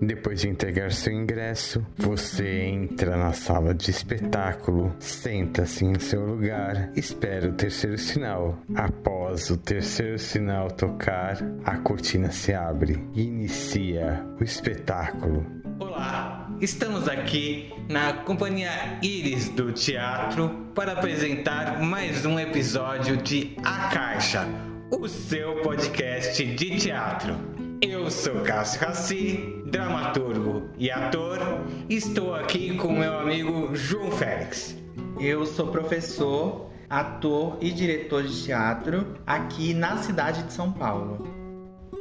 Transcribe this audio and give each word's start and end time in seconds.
Depois 0.00 0.40
de 0.40 0.48
entregar 0.48 0.92
seu 0.92 1.12
ingresso, 1.12 1.84
você 1.96 2.64
entra 2.64 3.16
na 3.16 3.32
sala 3.32 3.74
de 3.74 3.90
espetáculo, 3.90 4.94
senta-se 4.98 5.84
em 5.84 5.98
seu 5.98 6.24
lugar, 6.24 6.90
espera 6.94 7.48
o 7.48 7.54
terceiro 7.54 7.96
sinal. 7.96 8.58
Após 8.74 9.50
o 9.50 9.56
terceiro 9.56 10.18
sinal 10.18 10.70
tocar, 10.70 11.38
a 11.64 11.78
cortina 11.78 12.30
se 12.30 12.52
abre 12.52 13.02
e 13.14 13.22
inicia 13.22 14.24
o 14.38 14.44
espetáculo. 14.44 15.44
Olá, 15.78 16.50
estamos 16.60 17.08
aqui 17.08 17.72
na 17.88 18.12
companhia 18.12 18.98
Iris 19.02 19.48
do 19.48 19.72
Teatro 19.72 20.50
para 20.74 20.92
apresentar 20.92 21.80
mais 21.80 22.24
um 22.26 22.38
episódio 22.38 23.16
de 23.16 23.56
A 23.64 23.88
Caixa, 23.88 24.46
o 24.90 25.08
seu 25.08 25.62
podcast 25.62 26.44
de 26.44 26.78
teatro. 26.78 27.53
Eu 27.86 28.10
sou 28.10 28.40
Cássio 28.40 28.80
Raci, 28.80 29.62
dramaturgo 29.66 30.70
e 30.78 30.90
ator. 30.90 31.38
Estou 31.86 32.34
aqui 32.34 32.74
com 32.78 32.90
meu 32.90 33.18
amigo 33.18 33.76
João 33.76 34.10
Félix. 34.10 34.74
Eu 35.20 35.44
sou 35.44 35.66
professor, 35.66 36.70
ator 36.88 37.58
e 37.60 37.70
diretor 37.70 38.22
de 38.22 38.42
teatro 38.42 39.18
aqui 39.26 39.74
na 39.74 39.98
cidade 39.98 40.44
de 40.44 40.54
São 40.54 40.72
Paulo. 40.72 41.28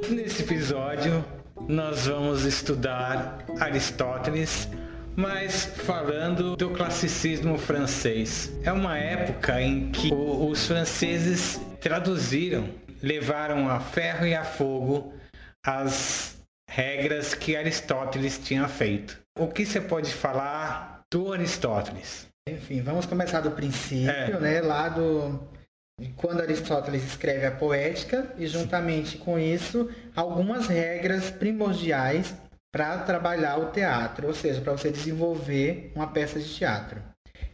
Nesse 0.09 0.44
episódio, 0.44 1.23
nós 1.67 2.08
vamos 2.08 2.45
estudar 2.45 3.44
Aristóteles, 3.59 4.70
mas 5.17 5.66
falando 5.66 6.55
do 6.55 6.70
classicismo 6.70 7.58
francês. 7.58 8.53
É 8.63 8.72
uma 8.72 8.97
época 8.97 9.61
em 9.61 9.91
que 9.91 10.13
os 10.13 10.66
franceses 10.66 11.59
traduziram, 11.81 12.70
levaram 13.02 13.67
a 13.70 13.81
ferro 13.81 14.25
e 14.25 14.34
a 14.34 14.45
fogo 14.45 15.13
as 15.66 16.38
regras 16.70 17.34
que 17.34 17.55
Aristóteles 17.55 18.38
tinha 18.40 18.67
feito. 18.67 19.20
O 19.38 19.48
que 19.48 19.66
você 19.66 19.80
pode 19.80 20.13
falar 20.13 21.02
do 21.12 21.31
Aristóteles? 21.34 22.28
Enfim, 22.47 22.81
vamos 22.81 23.06
começar 23.06 23.42
do 23.42 23.52
princípio, 23.52 24.09
É. 24.09 24.39
né? 24.39 24.61
Lá 24.61 24.89
do 24.89 25.47
quando 26.16 26.41
Aristóteles 26.41 27.03
escreve 27.03 27.45
a 27.45 27.52
Poética 27.52 28.34
e 28.38 28.47
juntamente 28.47 29.17
com 29.17 29.38
isso 29.38 29.89
algumas 30.16 30.67
regras 30.67 31.30
primordiais 31.30 32.34
para 32.73 32.97
trabalhar 33.00 33.58
o 33.59 33.67
teatro, 33.72 34.28
ou 34.28 34.34
seja, 34.34 34.59
para 34.59 34.72
você 34.72 34.89
desenvolver 34.89 35.91
uma 35.95 36.08
peça 36.08 36.39
de 36.39 36.53
teatro. 36.53 37.00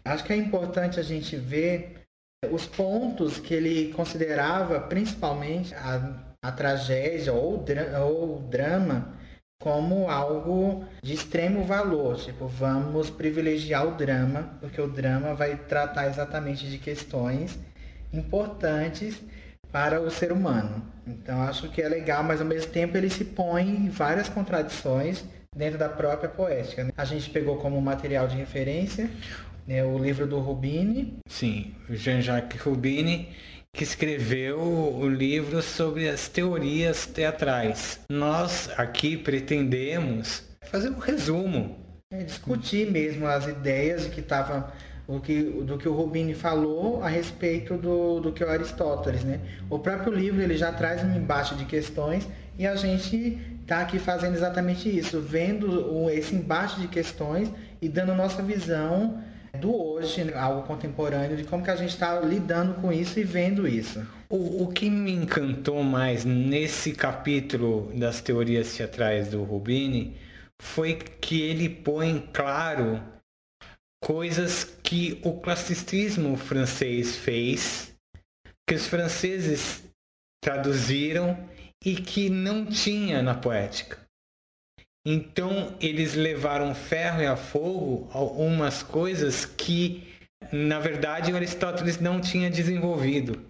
Acho 0.06 0.24
que 0.24 0.32
é 0.32 0.38
importante 0.38 1.00
a 1.00 1.04
gente 1.04 1.36
ver 1.36 2.04
os 2.50 2.66
pontos 2.66 3.38
que 3.38 3.54
ele 3.54 3.92
considerava 3.94 4.80
principalmente 4.80 5.76
a, 5.76 6.29
a 6.44 6.52
tragédia 6.52 7.34
ou, 7.34 7.58
dra- 7.58 8.04
ou 8.06 8.40
drama 8.42 9.14
como 9.62 10.10
algo 10.10 10.86
de 11.04 11.14
extremo 11.14 11.64
valor. 11.66 12.16
Tipo, 12.18 12.48
vamos 12.48 13.10
privilegiar 13.10 13.86
o 13.88 13.92
drama, 13.96 14.58
porque 14.62 14.80
o 14.80 14.88
drama 14.88 15.34
vai 15.34 15.56
tratar 15.58 16.08
exatamente 16.08 16.66
de 16.70 16.78
questões 16.78 17.60
importantes 18.14 19.22
para 19.72 20.02
o 20.02 20.10
ser 20.10 20.32
humano. 20.32 20.84
Então 21.06 21.42
acho 21.44 21.70
que 21.70 21.82
é 21.82 21.90
legal, 21.90 22.24
mas 22.24 22.40
ao 22.42 22.48
mesmo 22.48 22.72
tempo 22.72 22.98
ele 22.98 23.10
se 23.10 23.26
põe 23.26 23.68
em 23.68 23.90
várias 23.90 24.30
contradições 24.30 25.24
dentro 25.56 25.78
da 25.78 25.90
própria 25.90 26.30
poética. 26.30 26.84
né? 26.86 26.92
A 26.98 27.06
gente 27.06 27.30
pegou 27.30 27.58
como 27.58 27.80
material 27.82 28.28
de 28.28 28.36
referência 28.36 29.10
né, 29.68 29.84
o 29.84 29.98
livro 29.98 30.26
do 30.26 30.40
Rubini, 30.40 31.18
Sim, 31.28 31.76
Jean-Jacques 31.90 32.62
Rubini, 32.62 33.30
que 33.74 33.84
escreveu 33.84 34.60
o 34.60 35.08
livro 35.08 35.62
sobre 35.62 36.10
as 36.10 36.28
teorias 36.28 37.06
teatrais. 37.06 38.00
Nós 38.10 38.70
aqui 38.78 39.16
pretendemos 39.16 40.44
fazer 40.70 40.90
um 40.90 41.00
resumo. 41.00 41.78
É, 42.12 42.24
discutir 42.24 42.90
mesmo 42.92 43.28
as 43.28 43.48
ideias 43.48 44.04
de 44.04 44.10
que 44.10 44.20
estava 44.20 44.74
o 45.08 45.20
que, 45.20 45.42
do 45.42 45.78
que 45.78 45.88
o 45.88 45.94
Rubini 45.94 46.36
falou 46.36 47.04
a 47.04 47.10
respeito 47.10 47.76
do, 47.76 48.20
do 48.20 48.32
que 48.32 48.44
o 48.44 48.50
Aristóteles, 48.50 49.24
né? 49.24 49.40
O 49.70 49.80
próprio 49.80 50.14
livro 50.14 50.42
ele 50.42 50.56
já 50.56 50.72
traz 50.72 51.04
um 51.04 51.16
embate 51.16 51.56
de 51.56 51.66
questões 51.66 52.28
e 52.58 52.68
a 52.68 52.76
gente 52.76 53.40
está 53.62 53.82
aqui 53.82 53.98
fazendo 53.98 54.36
exatamente 54.36 54.90
isso, 54.90 55.20
vendo 55.22 56.10
esse 56.10 56.36
embate 56.36 56.80
de 56.80 56.88
questões 56.88 57.52
e 57.82 57.88
dando 57.90 58.14
nossa 58.14 58.42
visão 58.44 59.20
do 59.58 59.76
hoje, 59.76 60.24
né, 60.24 60.34
algo 60.36 60.68
contemporâneo, 60.68 61.38
de 61.38 61.44
como 61.44 61.64
que 61.64 61.72
a 61.72 61.76
gente 61.76 61.90
está 61.90 62.20
lidando 62.20 62.76
com 62.82 62.92
isso 62.92 63.20
e 63.20 63.24
vendo 63.24 63.68
isso. 63.68 64.06
O, 64.30 64.64
o 64.64 64.68
que 64.68 64.90
me 64.90 65.12
encantou 65.12 65.84
mais 65.84 66.24
nesse 66.24 66.94
capítulo 66.94 67.92
das 67.96 68.22
teorias 68.22 68.76
teatrais 68.76 69.30
do 69.30 69.44
Rubini 69.44 70.16
foi 70.62 70.96
que 70.96 71.42
ele 71.42 71.70
põe 71.70 72.20
claro 72.34 73.02
coisas 74.04 74.64
que 74.64 75.20
o 75.24 75.40
classicismo 75.40 76.38
francês 76.38 77.16
fez, 77.16 77.94
que 78.68 78.76
os 78.76 78.88
franceses 78.88 79.84
traduziram 80.44 81.38
e 81.84 81.96
que 81.96 82.30
não 82.30 82.66
tinha 82.66 83.22
na 83.22 83.36
poética. 83.36 84.09
Então 85.12 85.74
eles 85.82 86.14
levaram 86.14 86.76
ferro 86.76 87.24
e 87.24 87.26
a 87.26 87.36
fogo 87.36 88.08
algumas 88.14 88.84
coisas 88.84 89.44
que, 89.44 90.08
na 90.52 90.80
verdade, 90.80 91.34
o 91.34 91.36
Aristóteles 91.36 92.00
não 92.00 92.22
tinha 92.22 92.48
desenvolvido. 92.48 93.42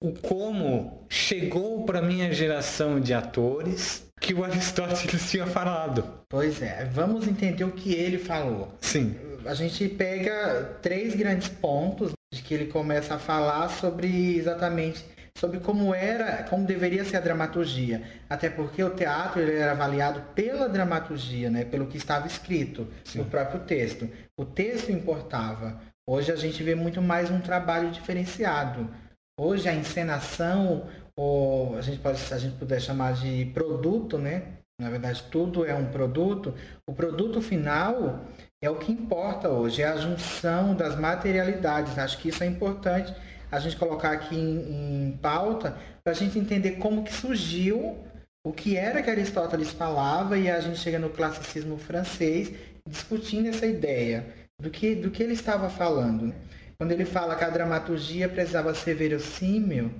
O 0.00 0.12
como 0.12 1.04
chegou 1.08 1.84
para 1.84 2.00
minha 2.00 2.32
geração 2.32 3.00
de 3.00 3.12
atores 3.12 4.06
que 4.20 4.32
o 4.32 4.44
Aristóteles 4.46 5.28
tinha 5.28 5.44
falado. 5.44 6.04
Pois 6.28 6.62
é, 6.62 6.84
vamos 6.84 7.26
entender 7.26 7.64
o 7.64 7.72
que 7.72 7.94
ele 7.94 8.18
falou. 8.18 8.72
Sim, 8.80 9.16
a 9.44 9.54
gente 9.54 9.88
pega 9.88 10.78
três 10.80 11.16
grandes 11.16 11.48
pontos 11.48 12.12
de 12.32 12.40
que 12.42 12.54
ele 12.54 12.66
começa 12.66 13.16
a 13.16 13.18
falar 13.18 13.68
sobre 13.70 14.36
exatamente 14.36 15.04
sobre 15.38 15.60
como 15.60 15.94
era, 15.94 16.42
como 16.44 16.66
deveria 16.66 17.04
ser 17.04 17.16
a 17.16 17.20
dramaturgia, 17.20 18.02
até 18.28 18.50
porque 18.50 18.82
o 18.82 18.90
teatro 18.90 19.40
ele 19.40 19.56
era 19.56 19.70
avaliado 19.70 20.20
pela 20.34 20.68
dramaturgia, 20.68 21.48
né, 21.48 21.64
pelo 21.64 21.86
que 21.86 21.96
estava 21.96 22.26
escrito 22.26 22.88
no 23.14 23.24
próprio 23.24 23.60
texto. 23.60 24.08
O 24.36 24.44
texto 24.44 24.90
importava. 24.90 25.80
Hoje 26.08 26.32
a 26.32 26.36
gente 26.36 26.62
vê 26.62 26.74
muito 26.74 27.00
mais 27.00 27.30
um 27.30 27.40
trabalho 27.40 27.90
diferenciado. 27.90 28.90
Hoje 29.38 29.68
a 29.68 29.74
encenação, 29.74 30.88
ou 31.16 31.76
a 31.78 31.82
gente 31.82 32.00
pode, 32.00 32.18
se 32.18 32.34
a 32.34 32.38
gente 32.38 32.56
puder 32.56 32.80
chamar 32.80 33.12
de 33.12 33.44
produto, 33.54 34.18
né? 34.18 34.42
Na 34.80 34.90
verdade, 34.90 35.22
tudo 35.30 35.64
é 35.64 35.74
um 35.74 35.86
produto. 35.86 36.54
O 36.88 36.94
produto 36.94 37.40
final 37.40 38.24
é 38.62 38.70
o 38.70 38.76
que 38.76 38.90
importa 38.90 39.48
hoje, 39.48 39.82
é 39.82 39.86
a 39.86 39.96
junção 39.96 40.74
das 40.74 40.98
materialidades. 40.98 41.98
Acho 41.98 42.18
que 42.18 42.28
isso 42.28 42.42
é 42.42 42.46
importante 42.46 43.14
a 43.50 43.58
gente 43.58 43.76
colocar 43.76 44.12
aqui 44.12 44.36
em, 44.36 45.08
em 45.08 45.18
pauta 45.20 45.76
para 46.02 46.12
a 46.12 46.16
gente 46.16 46.38
entender 46.38 46.72
como 46.72 47.04
que 47.04 47.12
surgiu, 47.12 47.98
o 48.44 48.52
que 48.52 48.76
era 48.76 49.02
que 49.02 49.10
Aristóteles 49.10 49.70
falava 49.70 50.38
e 50.38 50.50
a 50.50 50.60
gente 50.60 50.78
chega 50.78 50.98
no 50.98 51.10
classicismo 51.10 51.78
francês 51.78 52.52
discutindo 52.88 53.48
essa 53.48 53.66
ideia 53.66 54.26
do 54.60 54.70
que, 54.70 54.94
do 54.94 55.10
que 55.10 55.22
ele 55.22 55.34
estava 55.34 55.68
falando. 55.68 56.26
né? 56.26 56.34
Quando 56.78 56.92
ele 56.92 57.04
fala 57.04 57.36
que 57.36 57.44
a 57.44 57.50
dramaturgia 57.50 58.28
precisava 58.28 58.74
ser 58.74 58.94
verossímil, 58.94 59.92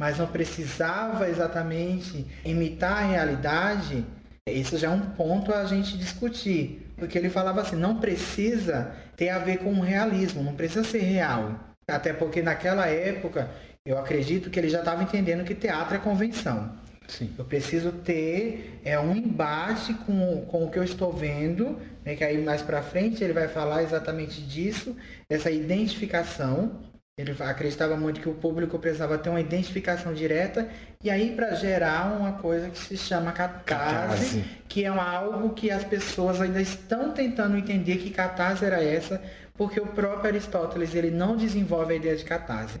mas 0.00 0.18
não 0.18 0.26
precisava 0.26 1.28
exatamente 1.28 2.26
imitar 2.44 3.02
a 3.02 3.06
realidade, 3.06 4.04
isso 4.48 4.76
já 4.76 4.88
é 4.88 4.90
um 4.90 5.10
ponto 5.10 5.52
a 5.52 5.64
gente 5.64 5.96
discutir. 5.96 6.92
Porque 6.96 7.18
ele 7.18 7.28
falava 7.30 7.60
assim, 7.60 7.76
não 7.76 7.98
precisa 7.98 8.94
ter 9.16 9.28
a 9.30 9.38
ver 9.38 9.58
com 9.58 9.72
o 9.72 9.80
realismo, 9.80 10.42
não 10.42 10.54
precisa 10.54 10.84
ser 10.84 11.00
real. 11.00 11.73
Até 11.86 12.12
porque 12.12 12.42
naquela 12.42 12.86
época, 12.88 13.50
eu 13.84 13.98
acredito 13.98 14.50
que 14.50 14.58
ele 14.58 14.68
já 14.68 14.78
estava 14.80 15.02
entendendo 15.02 15.44
que 15.44 15.54
teatro 15.54 15.96
é 15.96 15.98
convenção. 15.98 16.72
sim. 17.06 17.34
Eu 17.36 17.44
preciso 17.44 17.92
ter 17.92 18.80
é, 18.84 18.98
um 18.98 19.14
embate 19.14 19.94
com, 19.94 20.44
com 20.46 20.64
o 20.64 20.70
que 20.70 20.78
eu 20.78 20.84
estou 20.84 21.12
vendo, 21.12 21.78
né, 22.04 22.16
que 22.16 22.24
aí 22.24 22.42
mais 22.42 22.62
para 22.62 22.82
frente 22.82 23.22
ele 23.22 23.32
vai 23.34 23.48
falar 23.48 23.82
exatamente 23.82 24.40
disso, 24.42 24.96
dessa 25.28 25.50
identificação. 25.50 26.82
Ele 27.16 27.32
acreditava 27.40 27.96
muito 27.96 28.20
que 28.20 28.28
o 28.28 28.34
público 28.34 28.76
precisava 28.78 29.18
ter 29.18 29.30
uma 29.30 29.40
identificação 29.40 30.12
direta 30.12 30.68
e 31.02 31.08
aí 31.10 31.30
para 31.34 31.54
gerar 31.54 32.12
uma 32.16 32.32
coisa 32.32 32.70
que 32.70 32.78
se 32.78 32.96
chama 32.96 33.32
catarse, 33.32 33.64
Catarse. 33.64 34.44
que 34.68 34.84
é 34.84 34.88
algo 34.88 35.54
que 35.54 35.70
as 35.70 35.84
pessoas 35.84 36.40
ainda 36.40 36.60
estão 36.60 37.12
tentando 37.12 37.56
entender 37.56 37.98
que 37.98 38.10
catarse 38.10 38.64
era 38.64 38.82
essa, 38.82 39.22
porque 39.56 39.80
o 39.80 39.86
próprio 39.86 40.28
Aristóteles 40.28 40.94
ele 40.94 41.10
não 41.10 41.36
desenvolve 41.36 41.94
a 41.94 41.96
ideia 41.96 42.16
de 42.16 42.24
catarse. 42.24 42.78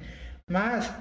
Mas 0.50 0.92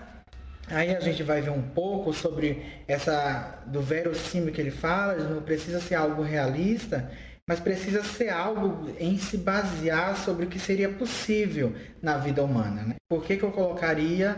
Aí 0.68 0.96
a 0.96 1.00
gente 1.02 1.22
vai 1.24 1.42
ver 1.42 1.50
um 1.50 1.62
pouco 1.62 2.14
sobre 2.14 2.64
essa 2.88 3.62
do 3.68 3.81
verossímil 3.81 4.54
que 4.54 4.62
ele 4.62 4.72
fala, 4.72 5.16
não 5.16 5.42
precisa 5.42 5.81
ser 5.81 5.96
algo 5.96 6.22
realista, 6.22 7.12
mas 7.48 7.60
precisa 7.60 8.02
ser 8.02 8.30
algo 8.30 8.90
em 8.98 9.18
se 9.18 9.38
basear 9.38 10.16
sobre 10.16 10.46
o 10.46 10.50
que 10.50 10.58
seria 10.58 10.90
possível 10.90 11.74
na 12.02 12.18
vida 12.18 12.42
humana. 12.42 12.84
Né? 12.84 12.96
Por 13.10 13.25
que, 13.25 13.36
que 13.36 13.44
eu 13.44 13.52
colocaria 13.52 14.38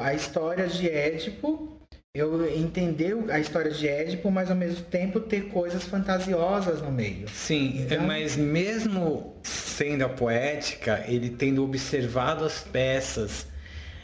a 0.00 0.14
história 0.14 0.68
de 0.68 0.88
Édipo 0.88 1.77
eu 2.14 2.48
entender 2.56 3.16
a 3.30 3.38
história 3.38 3.70
de 3.70 3.86
Édipo, 3.86 4.30
mas 4.30 4.50
ao 4.50 4.56
mesmo 4.56 4.82
tempo 4.84 5.20
ter 5.20 5.48
coisas 5.48 5.84
fantasiosas 5.84 6.82
no 6.82 6.90
meio. 6.90 7.28
Sim, 7.28 7.82
então... 7.82 8.04
mas 8.06 8.36
mesmo 8.36 9.36
sendo 9.42 10.04
a 10.04 10.08
poética, 10.08 11.04
ele 11.06 11.30
tendo 11.30 11.62
observado 11.62 12.44
as 12.44 12.60
peças, 12.60 13.46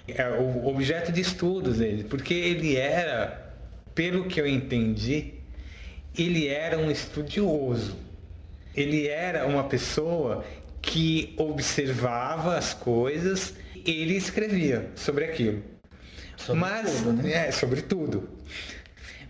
é 0.07 0.29
o 0.29 0.67
objeto 0.67 1.11
de 1.11 1.21
estudos 1.21 1.79
dele, 1.79 2.05
porque 2.05 2.35
ele 2.35 2.77
era, 2.77 3.53
pelo 3.95 4.27
que 4.27 4.41
eu 4.41 4.47
entendi, 4.47 5.35
ele 6.17 6.47
era 6.47 6.79
um 6.79 6.91
estudioso. 6.91 7.97
Ele 8.77 9.07
era 9.09 9.47
uma 9.47 9.65
pessoa 9.65 10.45
que 10.83 11.35
observava 11.39 12.57
as 12.57 12.75
coisas, 12.75 13.55
ele 13.85 14.15
escrevia 14.15 14.91
sobre 14.95 15.25
aquilo. 15.25 15.74
Sobre 16.37 16.61
Mas, 16.61 17.01
tudo, 17.01 17.13
né? 17.13 17.49
é, 17.49 17.51
sobre 17.53 17.83
tudo. 17.83 18.29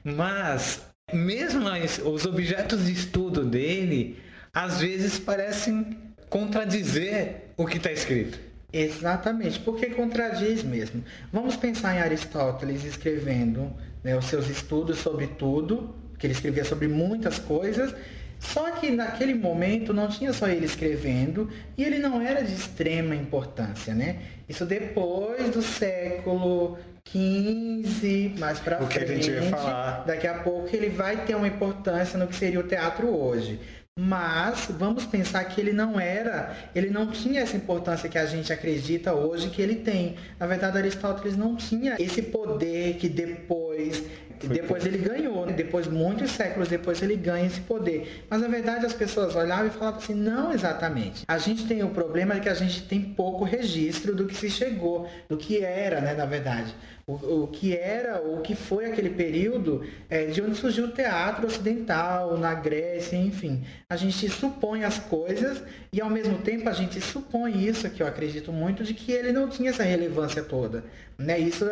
Mas, 0.03 0.83
mesmo 1.13 1.69
os 2.05 2.27
objetos 2.27 2.87
de 2.87 2.93
estudo 2.93 3.45
dele, 3.45 4.19
às 4.53 4.81
vezes 4.81 5.19
parecem 5.19 5.97
contradizer 6.29 7.53
o 7.57 7.67
que 7.67 7.77
está 7.77 7.93
escrito. 7.93 8.39
Exatamente, 8.73 9.61
porque 9.61 9.87
contradiz 9.87 10.65
mesmo. 10.65 11.05
Vamos 11.33 11.55
pensar 11.55 11.95
em 11.95 12.01
Aristóteles 12.01 12.85
escrevendo 12.85 13.73
né, 14.03 14.17
os 14.17 14.25
seus 14.25 14.49
estudos 14.51 14.99
sobre 14.99 15.29
tudo, 15.29 15.95
que 16.19 16.27
ele 16.27 16.35
escrevia 16.35 16.65
sobre 16.65 16.89
muitas 16.89 17.39
coisas, 17.39 17.95
só 18.41 18.73
que 18.73 18.91
naquele 18.91 19.33
momento 19.33 19.93
não 19.95 20.09
tinha 20.09 20.33
só 20.33 20.49
ele 20.49 20.67
escrevendo 20.67 21.49
e 21.79 21.85
ele 21.85 21.99
não 21.99 22.21
era 22.21 22.43
de 22.43 22.53
extrema 22.53 23.15
importância, 23.15 23.95
né? 23.95 24.19
Isso 24.49 24.67
depois 24.67 25.51
do 25.51 25.63
século 25.63 26.77
15, 27.05 28.35
mais 28.39 28.59
para 28.59 28.79
frente. 28.79 28.93
Que 28.93 29.05
a 29.05 29.07
gente 29.07 29.31
vai 29.31 29.49
falar. 29.51 30.05
Daqui 30.05 30.27
a 30.27 30.35
pouco 30.43 30.75
ele 30.75 30.89
vai 30.89 31.25
ter 31.25 31.35
uma 31.35 31.47
importância 31.47 32.19
no 32.19 32.27
que 32.27 32.35
seria 32.35 32.61
o 32.61 32.65
teatro 32.65 33.09
hoje. 33.09 33.61
Mas 33.97 34.67
vamos 34.71 35.07
pensar 35.07 35.45
que 35.45 35.61
ele 35.61 35.73
não 35.73 36.01
era, 36.01 36.57
ele 36.75 36.91
não 36.91 37.07
tinha 37.07 37.43
essa 37.43 37.57
importância 37.57 38.09
que 38.09 38.19
a 38.19 38.27
gente 38.27 38.53
acredita 38.53 39.15
hoje 39.15 39.51
que 39.51 39.63
ele 39.63 39.77
tem. 39.77 40.17
Na 40.37 40.49
verdade, 40.49 40.77
Aristóteles 40.79 41.37
não 41.37 41.55
tinha 41.55 41.95
esse 42.01 42.21
poder 42.21 42.97
que 42.97 43.09
depois 43.09 44.03
depois 44.43 44.85
ele 44.85 44.99
ganhou, 44.99 45.47
né? 45.47 45.53
depois 45.53 45.87
muitos 45.87 46.33
séculos 46.33 46.69
depois 46.69 47.01
ele 47.03 47.15
ganha 47.15 47.47
esse 47.47 47.61
poder. 47.61 48.27
Mas 48.29 48.43
na 48.43 48.49
verdade 48.49 48.85
as 48.85 48.93
pessoas 48.93 49.37
olhavam 49.37 49.69
e 49.69 49.71
falavam 49.71 50.01
assim, 50.01 50.13
não 50.15 50.53
exatamente. 50.53 51.25
A 51.29 51.39
gente 51.39 51.65
tem 51.67 51.85
o 51.85 51.91
problema 51.91 52.35
de 52.35 52.41
que 52.41 52.49
a 52.49 52.55
gente 52.55 52.83
tem 52.83 53.01
pouco 53.01 53.45
registro 53.45 54.13
do 54.13 54.27
que 54.27 54.35
se 54.35 54.51
chegou, 54.51 55.09
do 55.29 55.37
que 55.37 55.65
era, 55.65 56.01
né, 56.01 56.15
na 56.15 56.27
verdade 56.27 56.75
o, 57.07 57.43
o 57.45 57.49
que 57.49 57.77
era, 57.77 58.23
o 58.23 58.41
que 58.41 58.55
foi 58.55 58.87
aquele 58.87 59.11
período 59.11 59.85
é, 60.09 60.27
de 60.27 60.41
onde 60.41 60.55
surgiu 60.55 60.87
o 60.87 60.93
teatro 60.93 61.47
ocidental, 61.47 62.39
na 62.39 62.55
Grécia, 62.55 63.17
enfim. 63.17 63.63
A 63.89 63.97
gente 63.97 64.29
supõe 64.29 64.85
as 64.85 64.99
coisas 64.99 65.63
e 65.93 66.01
ao 66.01 66.09
mesmo 66.09 66.39
tempo 66.39 66.69
a 66.69 66.73
gente 66.73 67.01
supõe 67.01 67.67
isso, 67.67 67.89
que 67.91 68.03
eu 68.03 68.07
acredito 68.07 68.53
muito, 68.53 68.85
de 68.85 68.95
que 68.95 69.13
ele 69.13 69.33
não 69.33 69.49
tinha 69.49 69.71
essa 69.71 69.83
relevância 69.83 70.43
toda. 70.43 70.85
Né? 71.19 71.39
Isso 71.39 71.67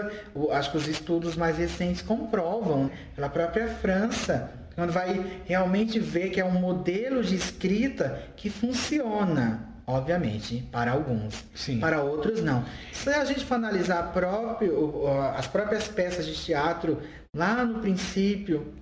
acho 0.50 0.70
que 0.70 0.76
os 0.76 0.86
estudos 0.86 1.34
mais 1.34 1.56
recentes 1.56 2.02
comprovam. 2.02 2.90
Pela 3.14 3.30
própria 3.30 3.68
França, 3.68 4.50
quando 4.74 4.92
vai 4.92 5.24
realmente 5.46 5.98
ver 5.98 6.30
que 6.30 6.40
é 6.40 6.44
um 6.44 6.60
modelo 6.60 7.22
de 7.22 7.34
escrita 7.34 8.22
que 8.36 8.50
funciona 8.50 9.71
obviamente, 9.86 10.66
para 10.70 10.92
alguns. 10.92 11.44
Sim. 11.54 11.80
Para 11.80 12.02
outros, 12.02 12.42
não. 12.42 12.64
Se 12.92 13.10
a 13.10 13.24
gente 13.24 13.44
for 13.44 13.54
analisar 13.54 14.12
próprio, 14.12 15.06
as 15.36 15.46
próprias 15.46 15.88
peças 15.88 16.26
de 16.26 16.34
teatro 16.34 17.00
lá 17.34 17.64
no 17.64 17.80
princípio, 17.80 18.74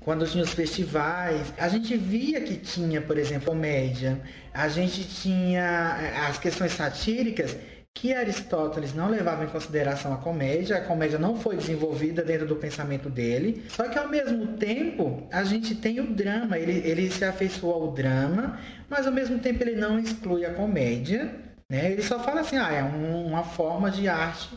quando 0.00 0.26
tinha 0.26 0.42
os 0.42 0.54
festivais, 0.54 1.52
a 1.58 1.68
gente 1.68 1.96
via 1.96 2.40
que 2.40 2.56
tinha, 2.56 3.02
por 3.02 3.18
exemplo, 3.18 3.46
comédia, 3.46 4.20
a 4.52 4.68
gente 4.68 5.04
tinha 5.04 5.98
eh, 6.00 6.26
as 6.28 6.38
questões 6.38 6.72
satíricas 6.72 7.56
que 7.94 8.14
Aristóteles 8.14 8.94
não 8.94 9.10
levava 9.10 9.44
em 9.44 9.48
consideração 9.48 10.12
a 10.12 10.16
comédia, 10.16 10.76
a 10.76 10.84
comédia 10.84 11.18
não 11.18 11.38
foi 11.38 11.56
desenvolvida 11.56 12.22
dentro 12.22 12.46
do 12.46 12.56
pensamento 12.56 13.10
dele, 13.10 13.64
só 13.68 13.88
que 13.88 13.98
ao 13.98 14.08
mesmo 14.08 14.56
tempo 14.56 15.26
a 15.30 15.42
gente 15.44 15.74
tem 15.74 16.00
o 16.00 16.14
drama, 16.14 16.58
ele, 16.58 16.88
ele 16.88 17.10
se 17.10 17.24
afeiçoa 17.24 17.74
ao 17.74 17.92
drama, 17.92 18.58
mas 18.88 19.06
ao 19.06 19.12
mesmo 19.12 19.38
tempo 19.38 19.62
ele 19.62 19.74
não 19.74 19.98
exclui 19.98 20.46
a 20.46 20.54
comédia, 20.54 21.34
né? 21.68 21.92
ele 21.92 22.02
só 22.02 22.18
fala 22.20 22.40
assim, 22.40 22.56
ah, 22.56 22.72
é 22.72 22.82
um, 22.82 23.26
uma 23.26 23.42
forma 23.42 23.90
de 23.90 24.08
arte 24.08 24.48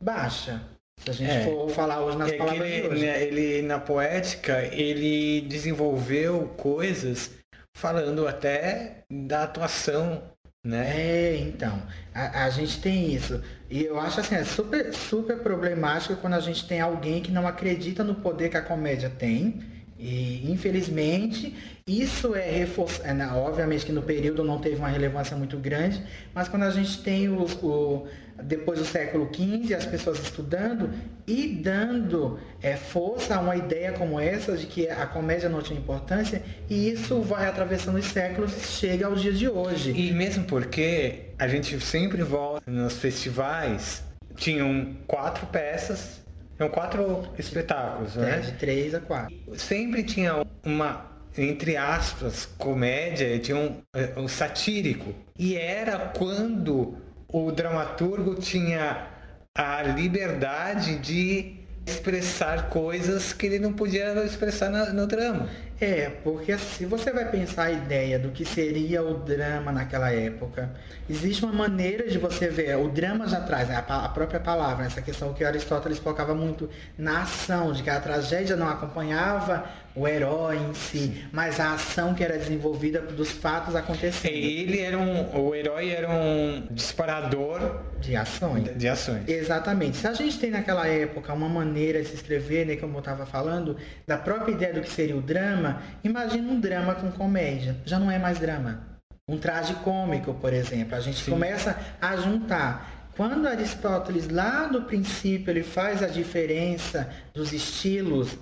baixa. 0.00 0.62
Se 0.98 1.10
a 1.10 1.12
gente 1.12 1.30
é, 1.30 1.44
for 1.44 1.68
falar 1.70 2.00
hoje 2.00 2.16
nas 2.16 2.32
é 2.32 2.36
palavras 2.36 2.66
ele, 2.66 2.80
de 2.80 2.88
hoje. 2.88 3.06
Né, 3.06 3.22
ele, 3.22 3.62
na 3.62 3.78
poética, 3.78 4.62
ele 4.72 5.42
desenvolveu 5.42 6.54
coisas 6.56 7.30
falando 7.76 8.26
até 8.26 9.04
da 9.10 9.42
atuação 9.42 10.22
né? 10.66 10.92
É, 10.96 11.38
então, 11.38 11.80
a, 12.12 12.44
a, 12.44 12.50
gente 12.50 12.80
tem 12.80 13.14
isso. 13.14 13.40
E 13.70 13.84
eu 13.84 14.00
acho 14.00 14.18
assim, 14.18 14.34
é 14.34 14.44
super, 14.44 14.92
super 14.92 15.38
problemático 15.38 16.16
quando 16.16 16.34
a 16.34 16.40
gente 16.40 16.66
tem 16.66 16.80
alguém 16.80 17.22
que 17.22 17.30
não 17.30 17.46
acredita 17.46 18.02
no 18.02 18.16
poder 18.16 18.48
que 18.48 18.56
a 18.56 18.62
comédia 18.62 19.08
tem. 19.08 19.62
E 19.98 20.50
infelizmente 20.50 21.54
isso 21.86 22.34
é 22.34 22.50
reforçado. 22.50 23.08
É, 23.08 23.14
né, 23.14 23.30
obviamente 23.32 23.86
que 23.86 23.92
no 23.92 24.02
período 24.02 24.42
não 24.42 24.58
teve 24.58 24.76
uma 24.76 24.88
relevância 24.88 25.36
muito 25.36 25.56
grande, 25.56 26.02
mas 26.34 26.48
quando 26.48 26.64
a 26.64 26.70
gente 26.70 27.00
tem 27.02 27.28
o, 27.28 27.44
o 27.62 28.06
depois 28.42 28.78
do 28.78 28.84
século 28.84 29.28
XV, 29.32 29.74
as 29.74 29.86
pessoas 29.86 30.18
estudando 30.18 30.90
e 31.26 31.48
dando 31.48 32.38
é, 32.62 32.76
força 32.76 33.36
a 33.36 33.40
uma 33.40 33.56
ideia 33.56 33.92
como 33.92 34.20
essa 34.20 34.56
de 34.56 34.66
que 34.66 34.88
a 34.88 35.06
comédia 35.06 35.48
não 35.48 35.62
tinha 35.62 35.78
importância, 35.78 36.42
e 36.68 36.90
isso 36.90 37.20
vai 37.22 37.48
atravessando 37.48 37.96
os 37.96 38.06
séculos 38.06 38.56
e 38.56 38.60
chega 38.60 39.06
ao 39.06 39.14
dia 39.14 39.32
de 39.32 39.48
hoje. 39.48 39.90
E 39.90 40.12
mesmo 40.12 40.44
porque 40.44 41.30
a 41.38 41.48
gente 41.48 41.78
sempre 41.80 42.22
volta 42.22 42.70
nos 42.70 42.94
festivais, 42.94 44.02
tinham 44.36 44.96
quatro 45.06 45.46
peças, 45.46 46.20
tinham 46.56 46.70
quatro 46.70 47.24
espetáculos, 47.38 48.16
né? 48.16 48.36
É, 48.36 48.40
de 48.40 48.52
três 48.52 48.94
a 48.94 49.00
quatro. 49.00 49.34
Sempre 49.56 50.02
tinha 50.02 50.44
uma 50.64 51.16
entre 51.38 51.76
aspas, 51.76 52.46
comédia, 52.56 53.38
tinha 53.38 53.58
um, 53.58 53.82
um 54.16 54.26
satírico. 54.26 55.14
E 55.38 55.54
era 55.54 55.98
quando 56.16 56.96
o 57.28 57.50
dramaturgo 57.50 58.34
tinha 58.34 59.06
a 59.54 59.82
liberdade 59.82 60.98
de 60.98 61.56
expressar 61.86 62.68
coisas 62.68 63.32
que 63.32 63.46
ele 63.46 63.58
não 63.58 63.72
podia 63.72 64.12
expressar 64.24 64.70
no 64.92 65.06
drama. 65.06 65.48
É, 65.80 66.08
porque 66.24 66.56
se 66.56 66.86
você 66.86 67.12
vai 67.12 67.30
pensar 67.30 67.64
a 67.64 67.70
ideia 67.70 68.18
do 68.18 68.30
que 68.30 68.44
seria 68.46 69.02
o 69.02 69.14
drama 69.14 69.70
naquela 69.70 70.10
época, 70.10 70.70
existe 71.08 71.44
uma 71.44 71.52
maneira 71.52 72.08
de 72.08 72.16
você 72.16 72.48
ver, 72.48 72.76
o 72.78 72.88
drama 72.88 73.28
já 73.28 73.40
traz 73.40 73.68
né, 73.68 73.84
a, 73.86 74.08
própria 74.08 74.40
palavra, 74.40 74.86
essa 74.86 75.02
questão 75.02 75.34
que 75.34 75.44
Aristóteles 75.44 75.98
colocava 75.98 76.34
muito 76.34 76.70
na 76.96 77.22
ação, 77.22 77.72
de 77.72 77.82
que 77.82 77.90
a 77.90 78.00
tragédia 78.00 78.56
não 78.56 78.68
acompanhava 78.68 79.66
o 79.96 80.06
herói 80.06 80.58
em 80.58 80.74
si, 80.74 81.24
mas 81.32 81.58
a 81.58 81.72
ação 81.72 82.14
que 82.14 82.22
era 82.22 82.36
desenvolvida 82.36 83.00
dos 83.00 83.30
fatos 83.30 83.74
acontecendo. 83.74 84.34
Ele 84.34 84.80
era 84.80 84.98
um, 84.98 85.48
o 85.48 85.54
herói 85.54 85.88
era 85.88 86.10
um 86.10 86.66
disparador 86.70 87.80
de 87.98 88.14
ações. 88.14 88.76
De 88.76 88.86
ações. 88.86 89.26
Exatamente. 89.26 89.96
Se 89.96 90.06
a 90.06 90.12
gente 90.12 90.38
tem 90.38 90.50
naquela 90.50 90.86
época 90.86 91.32
uma 91.32 91.48
maneira 91.48 92.02
de 92.02 92.08
se 92.08 92.14
escrever, 92.14 92.66
né, 92.66 92.76
como 92.76 92.96
eu 92.96 92.98
estava 92.98 93.24
falando, 93.24 93.76
da 94.06 94.18
própria 94.18 94.52
ideia 94.52 94.74
do 94.74 94.82
que 94.82 94.90
seria 94.90 95.16
o 95.16 95.22
drama, 95.22 95.65
imagina 96.04 96.50
um 96.50 96.60
drama 96.60 96.94
com 96.94 97.10
comédia. 97.10 97.76
Já 97.84 97.98
não 97.98 98.10
é 98.10 98.18
mais 98.18 98.38
drama. 98.38 98.80
Um 99.28 99.38
traje 99.38 99.74
cômico, 99.76 100.34
por 100.34 100.52
exemplo. 100.52 100.94
A 100.94 101.00
gente 101.00 101.24
Sim. 101.24 101.30
começa 101.32 101.76
a 102.00 102.16
juntar 102.16 102.96
quando 103.16 103.48
Aristóteles, 103.48 104.28
lá 104.28 104.68
no 104.70 104.82
princípio, 104.82 105.50
ele 105.50 105.62
faz 105.62 106.02
a 106.02 106.06
diferença 106.06 107.08
dos 107.32 107.50
estilos 107.50 108.36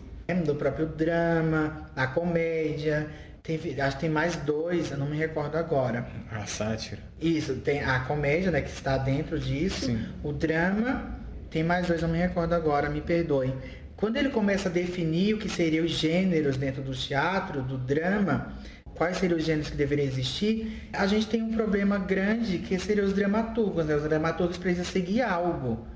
do 0.45 0.55
próprio 0.57 0.87
drama, 0.87 1.89
a 1.95 2.09
comédia. 2.09 3.09
Tem, 3.41 3.57
acho 3.81 3.97
que 3.97 4.01
tem 4.01 4.11
mais 4.11 4.35
dois, 4.37 4.91
eu 4.91 4.99
não 4.99 5.07
me 5.07 5.17
recordo 5.17 5.57
agora. 5.57 6.09
A 6.33 6.45
sátira. 6.47 7.01
Isso, 7.21 7.55
tem 7.57 7.85
a 7.85 8.01
comédia, 8.01 8.51
né, 8.51 8.63
que 8.63 8.71
está 8.71 8.99
dentro 8.99 9.39
disso. 9.39 9.87
Sim. 9.87 10.05
O 10.25 10.33
drama, 10.33 11.21
tem 11.51 11.63
mais 11.63 11.87
dois, 11.87 12.03
eu 12.03 12.09
não 12.09 12.15
me 12.15 12.21
recordo 12.21 12.53
agora, 12.55 12.91
me 12.91 13.01
perdoem. 13.01 13.55
Quando 14.05 14.19
ele 14.19 14.29
começa 14.29 14.69
a 14.69 14.71
definir 14.71 15.33
o 15.33 15.39
que 15.39 15.49
seriam 15.49 15.83
os 15.83 15.93
gêneros 15.93 16.59
dentro 16.59 16.83
do 16.83 16.93
teatro, 16.93 17.63
do 17.63 17.79
drama, 17.79 18.53
quais 18.95 19.17
seriam 19.17 19.39
os 19.39 19.47
gêneros 19.47 19.71
que 19.71 19.79
deveriam 19.79 20.07
existir, 20.07 20.91
a 20.93 21.07
gente 21.07 21.27
tem 21.27 21.41
um 21.41 21.55
problema 21.55 21.97
grande 21.97 22.59
que 22.59 22.79
seriam 22.79 23.07
os 23.07 23.15
dramaturgos. 23.15 23.87
Né? 23.87 23.97
Os 23.97 24.03
dramaturgos 24.03 24.59
precisam 24.59 24.85
seguir 24.85 25.23
algo. 25.23 25.87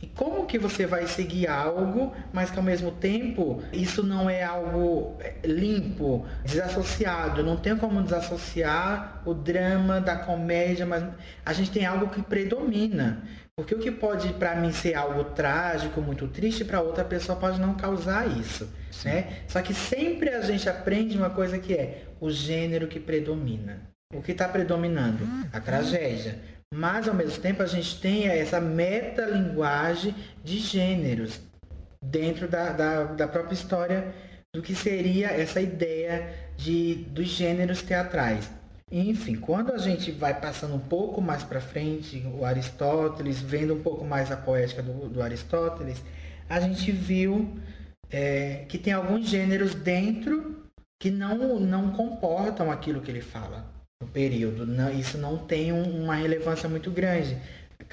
E 0.00 0.06
como 0.06 0.46
que 0.46 0.60
você 0.60 0.86
vai 0.86 1.08
seguir 1.08 1.48
algo, 1.48 2.12
mas 2.32 2.52
que 2.52 2.58
ao 2.58 2.62
mesmo 2.62 2.92
tempo 2.92 3.60
isso 3.72 4.04
não 4.04 4.30
é 4.30 4.44
algo 4.44 5.16
é, 5.18 5.34
limpo, 5.44 6.24
desassociado? 6.44 7.42
Não 7.42 7.56
tem 7.56 7.76
como 7.76 8.00
desassociar 8.00 9.22
o 9.26 9.34
drama 9.34 10.00
da 10.00 10.14
comédia, 10.14 10.86
mas 10.86 11.02
a 11.44 11.52
gente 11.52 11.72
tem 11.72 11.84
algo 11.84 12.10
que 12.10 12.22
predomina. 12.22 13.24
Porque 13.56 13.74
o 13.74 13.78
que 13.78 13.90
pode 13.90 14.32
para 14.32 14.56
mim 14.56 14.72
ser 14.72 14.94
algo 14.94 15.22
trágico, 15.24 16.00
muito 16.00 16.26
triste, 16.26 16.64
para 16.64 16.80
outra 16.80 17.04
pessoa 17.04 17.38
pode 17.38 17.60
não 17.60 17.74
causar 17.74 18.26
isso, 18.26 18.68
né? 19.04 19.44
Só 19.46 19.62
que 19.62 19.72
sempre 19.72 20.30
a 20.30 20.40
gente 20.40 20.68
aprende 20.68 21.16
uma 21.16 21.30
coisa 21.30 21.58
que 21.58 21.72
é 21.72 22.04
o 22.20 22.30
gênero 22.30 22.88
que 22.88 22.98
predomina. 22.98 23.80
O 24.12 24.20
que 24.20 24.32
está 24.32 24.48
predominando? 24.48 25.24
A 25.52 25.60
tragédia. 25.60 26.38
Mas 26.74 27.06
ao 27.06 27.14
mesmo 27.14 27.40
tempo 27.40 27.62
a 27.62 27.66
gente 27.66 28.00
tem 28.00 28.26
essa 28.26 28.60
metalinguagem 28.60 30.14
de 30.42 30.58
gêneros 30.58 31.40
dentro 32.02 32.48
da, 32.48 32.70
da, 32.72 33.04
da 33.04 33.28
própria 33.28 33.54
história 33.54 34.12
do 34.52 34.62
que 34.62 34.74
seria 34.74 35.28
essa 35.28 35.60
ideia 35.60 36.28
de, 36.56 37.06
dos 37.10 37.26
gêneros 37.26 37.82
teatrais. 37.82 38.50
Enfim, 38.92 39.36
quando 39.36 39.72
a 39.72 39.78
gente 39.78 40.12
vai 40.12 40.38
passando 40.38 40.74
um 40.74 40.80
pouco 40.80 41.20
mais 41.20 41.42
para 41.42 41.60
frente, 41.60 42.22
o 42.38 42.44
Aristóteles, 42.44 43.40
vendo 43.40 43.74
um 43.74 43.82
pouco 43.82 44.04
mais 44.04 44.30
a 44.30 44.36
poética 44.36 44.82
do, 44.82 45.08
do 45.08 45.22
Aristóteles, 45.22 46.02
a 46.48 46.60
gente 46.60 46.92
viu 46.92 47.56
é, 48.10 48.64
que 48.68 48.78
tem 48.78 48.92
alguns 48.92 49.28
gêneros 49.28 49.74
dentro 49.74 50.64
que 51.00 51.10
não, 51.10 51.58
não 51.58 51.90
comportam 51.92 52.70
aquilo 52.70 53.00
que 53.00 53.10
ele 53.10 53.20
fala 53.20 53.64
no 54.00 54.08
período. 54.08 54.66
Não, 54.66 54.92
isso 54.92 55.18
não 55.18 55.38
tem 55.38 55.72
um, 55.72 56.04
uma 56.04 56.14
relevância 56.14 56.68
muito 56.68 56.90
grande. 56.90 57.36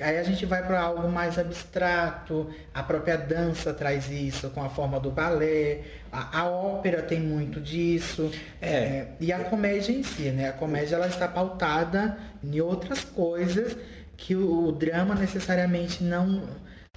Aí 0.01 0.17
a 0.17 0.23
gente 0.23 0.45
vai 0.45 0.65
para 0.65 0.81
algo 0.81 1.07
mais 1.09 1.37
abstrato, 1.37 2.49
a 2.73 2.81
própria 2.81 3.17
dança 3.17 3.73
traz 3.73 4.09
isso 4.09 4.49
com 4.49 4.63
a 4.63 4.69
forma 4.69 4.99
do 4.99 5.11
balé, 5.11 5.81
a, 6.11 6.39
a 6.41 6.49
ópera 6.49 7.01
tem 7.01 7.19
muito 7.19 7.61
disso, 7.61 8.31
é. 8.61 8.69
É, 8.69 9.07
e 9.19 9.31
a 9.31 9.39
comédia 9.39 9.91
em 9.91 10.03
si, 10.03 10.29
né? 10.31 10.49
A 10.49 10.53
comédia 10.53 10.95
ela 10.95 11.07
está 11.07 11.27
pautada 11.27 12.17
em 12.43 12.59
outras 12.59 13.03
coisas 13.03 13.77
que 14.17 14.35
o, 14.35 14.67
o 14.67 14.71
drama 14.71 15.15
necessariamente 15.15 16.03
não 16.03 16.43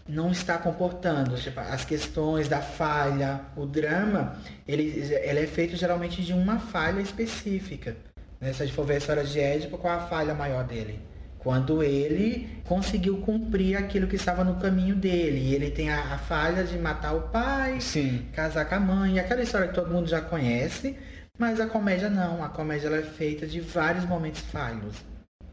não 0.06 0.30
está 0.30 0.58
comportando, 0.58 1.34
tipo, 1.37 1.58
as 1.61 1.84
questões 1.84 2.46
da 2.46 2.61
falha, 2.61 3.40
o 3.56 3.64
drama, 3.64 4.37
ele, 4.68 4.82
ele 5.00 5.40
é 5.40 5.46
feito 5.46 5.76
geralmente 5.76 6.23
de 6.23 6.32
uma 6.34 6.58
falha 6.58 7.00
específica. 7.00 7.96
Né? 8.38 8.52
Se 8.52 8.62
a 8.62 8.66
gente 8.66 8.75
for 8.75 8.84
ver 8.84 8.94
a 8.94 8.99
história 8.99 9.25
de 9.25 9.40
Édipo, 9.40 9.78
qual 9.78 9.94
a 9.94 10.06
falha 10.06 10.34
maior 10.34 10.64
dele? 10.64 11.00
Quando 11.44 11.82
ele 11.82 12.48
conseguiu 12.64 13.18
cumprir 13.18 13.76
aquilo 13.76 14.06
que 14.06 14.16
estava 14.16 14.42
no 14.42 14.54
caminho 14.54 14.96
dele. 14.96 15.40
E 15.40 15.54
ele 15.54 15.70
tem 15.70 15.90
a, 15.90 16.14
a 16.14 16.18
falha 16.18 16.64
de 16.64 16.78
matar 16.78 17.12
o 17.12 17.28
pai, 17.28 17.82
Sim. 17.82 18.24
casar 18.32 18.64
com 18.64 18.74
a 18.76 18.80
mãe, 18.80 19.20
aquela 19.20 19.42
história 19.42 19.68
que 19.68 19.74
todo 19.74 19.92
mundo 19.92 20.08
já 20.08 20.22
conhece, 20.22 20.96
mas 21.38 21.60
a 21.60 21.66
comédia 21.66 22.08
não. 22.08 22.42
A 22.42 22.48
comédia 22.48 22.88
é 22.88 23.02
feita 23.02 23.46
de 23.46 23.60
vários 23.60 24.06
momentos 24.06 24.40
falhos. 24.40 24.96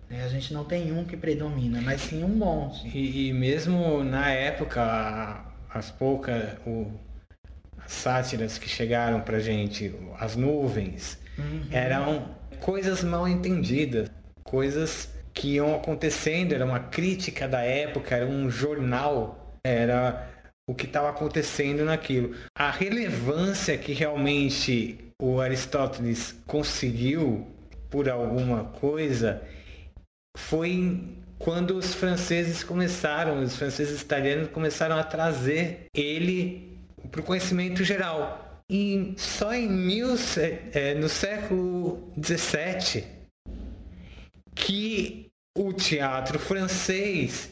Né? 0.09 0.23
A 0.23 0.29
gente 0.29 0.53
não 0.53 0.63
tem 0.63 0.93
um 0.93 1.03
que 1.03 1.17
predomina, 1.17 1.81
mas 1.81 1.99
sim 1.99 2.23
um 2.23 2.29
monte. 2.29 2.87
E, 2.87 3.27
e 3.27 3.33
mesmo 3.33 4.01
na 4.01 4.29
época, 4.29 5.43
as 5.69 5.91
poucas 5.91 6.53
o, 6.65 6.89
as 7.77 7.91
sátiras 7.91 8.57
que 8.57 8.69
chegaram 8.69 9.19
pra 9.19 9.39
gente, 9.39 9.93
as 10.17 10.37
nuvens, 10.37 11.19
uhum. 11.37 11.63
eram 11.69 12.29
coisas 12.61 13.03
mal 13.03 13.27
entendidas, 13.27 14.09
coisas 14.41 15.09
que 15.33 15.55
iam 15.55 15.75
acontecendo, 15.75 16.53
era 16.53 16.65
uma 16.65 16.79
crítica 16.79 17.47
da 17.47 17.61
época, 17.61 18.15
era 18.15 18.25
um 18.25 18.49
jornal, 18.49 19.57
era 19.63 20.29
o 20.67 20.75
que 20.75 20.85
estava 20.85 21.09
acontecendo 21.09 21.83
naquilo. 21.83 22.35
A 22.57 22.69
relevância 22.69 23.77
que 23.77 23.93
realmente 23.93 24.97
o 25.21 25.39
Aristóteles 25.39 26.35
conseguiu 26.47 27.47
por 27.89 28.09
alguma 28.09 28.65
coisa 28.65 29.41
foi 30.37 31.01
quando 31.37 31.75
os 31.75 31.93
franceses 31.93 32.63
começaram, 32.63 33.43
os 33.43 33.55
franceses 33.55 34.01
italianos 34.01 34.49
começaram 34.49 34.95
a 34.95 35.03
trazer 35.03 35.85
ele 35.93 36.79
para 37.09 37.21
o 37.21 37.23
conhecimento 37.23 37.83
geral. 37.83 38.63
E 38.69 39.13
só 39.17 39.53
em 39.53 39.67
mil, 39.67 40.15
é, 40.73 40.93
no 40.93 41.09
século 41.09 42.13
XVII 42.23 43.20
que 44.71 45.29
o 45.53 45.73
teatro 45.73 46.39
francês 46.39 47.51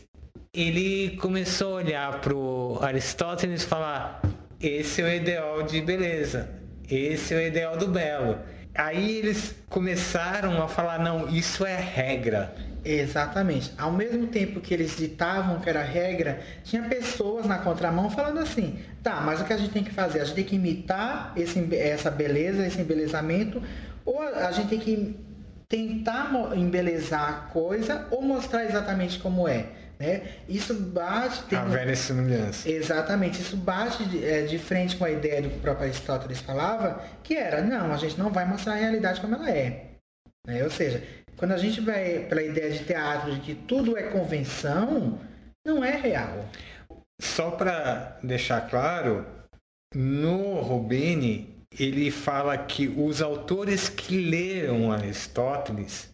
ele 0.53 1.17
começou 1.17 1.73
a 1.73 1.81
olhar 1.81 2.21
para 2.21 2.33
o 2.33 2.79
Aristóteles 2.81 3.63
e 3.63 3.65
falar 3.65 4.21
esse 4.57 5.01
é 5.01 5.05
o 5.05 5.13
ideal 5.13 5.63
de 5.63 5.81
beleza, 5.81 6.49
esse 6.89 7.33
é 7.33 7.37
o 7.37 7.41
ideal 7.41 7.75
do 7.75 7.89
belo. 7.89 8.39
Aí 8.73 9.17
eles 9.17 9.53
começaram 9.67 10.63
a 10.63 10.69
falar 10.69 10.99
não, 10.99 11.27
isso 11.27 11.65
é 11.65 11.75
regra. 11.75 12.55
Exatamente. 12.85 13.73
Ao 13.77 13.91
mesmo 13.91 14.27
tempo 14.27 14.61
que 14.61 14.73
eles 14.73 14.95
ditavam 14.95 15.59
que 15.59 15.69
era 15.69 15.83
regra, 15.83 16.39
tinha 16.63 16.83
pessoas 16.83 17.45
na 17.45 17.57
contramão 17.57 18.09
falando 18.09 18.39
assim: 18.39 18.79
tá, 19.03 19.19
mas 19.19 19.41
o 19.41 19.43
que 19.43 19.51
a 19.51 19.57
gente 19.57 19.71
tem 19.71 19.83
que 19.83 19.91
fazer? 19.91 20.21
A 20.21 20.23
gente 20.23 20.35
tem 20.35 20.45
que 20.45 20.55
imitar 20.55 21.33
esse, 21.35 21.75
essa 21.75 22.09
beleza, 22.09 22.65
esse 22.65 22.79
embelezamento, 22.79 23.61
ou 24.05 24.21
a 24.21 24.53
gente 24.53 24.69
tem 24.69 24.79
que 24.79 25.28
tentar 25.69 26.31
embelezar 26.55 27.29
a 27.29 27.33
coisa 27.51 28.07
ou 28.09 28.21
mostrar 28.21 28.65
exatamente 28.65 29.19
como 29.19 29.47
é. 29.47 29.67
Né? 29.99 30.23
Isso 30.47 30.73
bate. 30.73 31.43
Tem 31.43 31.59
a 31.59 31.65
velha 31.65 31.95
semelhança. 31.95 32.69
Exatamente, 32.69 33.41
isso 33.41 33.55
bate 33.55 34.03
de, 34.05 34.25
é, 34.25 34.43
de, 34.43 34.57
frente 34.57 34.95
com 34.95 35.05
a 35.05 35.11
ideia 35.11 35.41
do 35.41 35.49
que 35.49 35.57
o 35.57 35.59
próprio 35.59 35.87
Aristóteles 35.87 36.39
falava, 36.39 37.03
que 37.21 37.35
era, 37.35 37.61
não, 37.61 37.93
a 37.93 37.97
gente 37.97 38.17
não 38.17 38.31
vai 38.31 38.45
mostrar 38.45 38.73
a 38.73 38.77
realidade 38.77 39.21
como 39.21 39.35
ela 39.35 39.49
é. 39.49 39.91
Né? 40.47 40.63
Ou 40.63 40.69
seja, 40.69 41.03
quando 41.35 41.51
a 41.51 41.57
gente 41.57 41.81
vai 41.81 42.25
pela 42.27 42.41
ideia 42.41 42.71
de 42.71 42.85
teatro 42.85 43.31
de 43.33 43.41
que 43.41 43.55
tudo 43.55 43.97
é 43.97 44.03
convenção, 44.03 45.19
não 45.65 45.83
é 45.83 45.95
real. 45.95 46.45
Só 47.21 47.51
para 47.51 48.17
deixar 48.23 48.69
claro, 48.69 49.25
no 49.93 50.61
Rubini 50.61 51.58
ele 51.77 52.09
fala 52.11 52.57
que 52.57 52.87
os 52.87 53.21
autores 53.21 53.89
que 53.89 54.17
leram 54.17 54.91
Aristóteles 54.91 56.09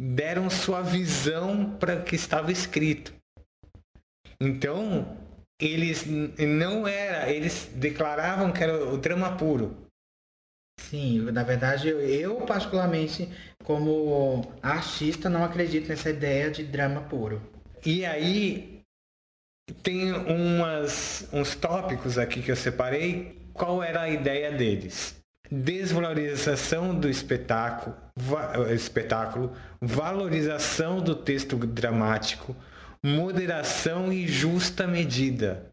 deram 0.00 0.48
sua 0.50 0.82
visão 0.82 1.76
para 1.78 1.96
o 1.96 2.02
que 2.04 2.16
estava 2.16 2.50
escrito. 2.50 3.12
Então, 4.40 5.16
eles 5.60 6.04
não 6.06 6.88
era, 6.88 7.30
eles 7.30 7.70
declaravam 7.74 8.50
que 8.50 8.62
era 8.62 8.84
o 8.86 8.96
drama 8.96 9.36
puro. 9.36 9.76
Sim, 10.80 11.20
na 11.30 11.42
verdade 11.42 11.88
eu 11.88 12.36
particularmente 12.46 13.28
como 13.62 14.50
artista 14.62 15.28
não 15.28 15.44
acredito 15.44 15.88
nessa 15.88 16.08
ideia 16.08 16.50
de 16.50 16.64
drama 16.64 17.02
puro. 17.02 17.42
E 17.84 18.04
aí 18.04 18.80
tem 19.82 20.12
umas, 20.12 21.28
uns 21.32 21.54
tópicos 21.54 22.16
aqui 22.16 22.42
que 22.42 22.50
eu 22.50 22.56
separei 22.56 23.39
qual 23.52 23.82
era 23.82 24.02
a 24.02 24.10
ideia 24.10 24.50
deles? 24.50 25.16
Desvalorização 25.50 26.94
do 26.94 27.08
espetáculo, 27.08 27.96
va 28.16 28.72
espetáculo, 28.72 29.52
valorização 29.80 31.00
do 31.00 31.16
texto 31.16 31.56
dramático, 31.56 32.54
moderação 33.04 34.12
e 34.12 34.28
justa 34.28 34.86
medida. 34.86 35.66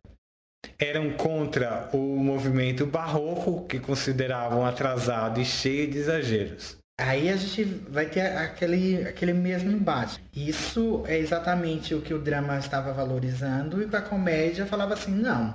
Eram 0.79 1.12
contra 1.12 1.89
o 1.93 2.17
movimento 2.17 2.86
barroco, 2.86 3.65
que 3.67 3.79
consideravam 3.79 4.65
atrasado 4.65 5.39
e 5.39 5.46
cheio 5.46 5.89
de 5.89 5.98
exageros. 6.00 6.77
Aí 7.00 7.29
a 7.29 7.36
gente 7.36 7.63
vai 7.63 8.07
ter 8.07 8.22
aquele, 8.22 9.07
aquele 9.07 9.34
mesmo 9.34 9.72
embate. 9.72 10.19
Isso 10.36 11.03
é 11.05 11.19
exatamente 11.19 11.93
o 11.93 12.01
que 12.01 12.13
o 12.13 12.19
drama 12.19 12.57
estava 12.57 12.91
valorizando 12.91 13.84
e 13.84 13.96
a 13.96 14.01
comédia 14.01 14.65
falava 14.65 14.96
assim, 14.96 15.12
não, 15.12 15.53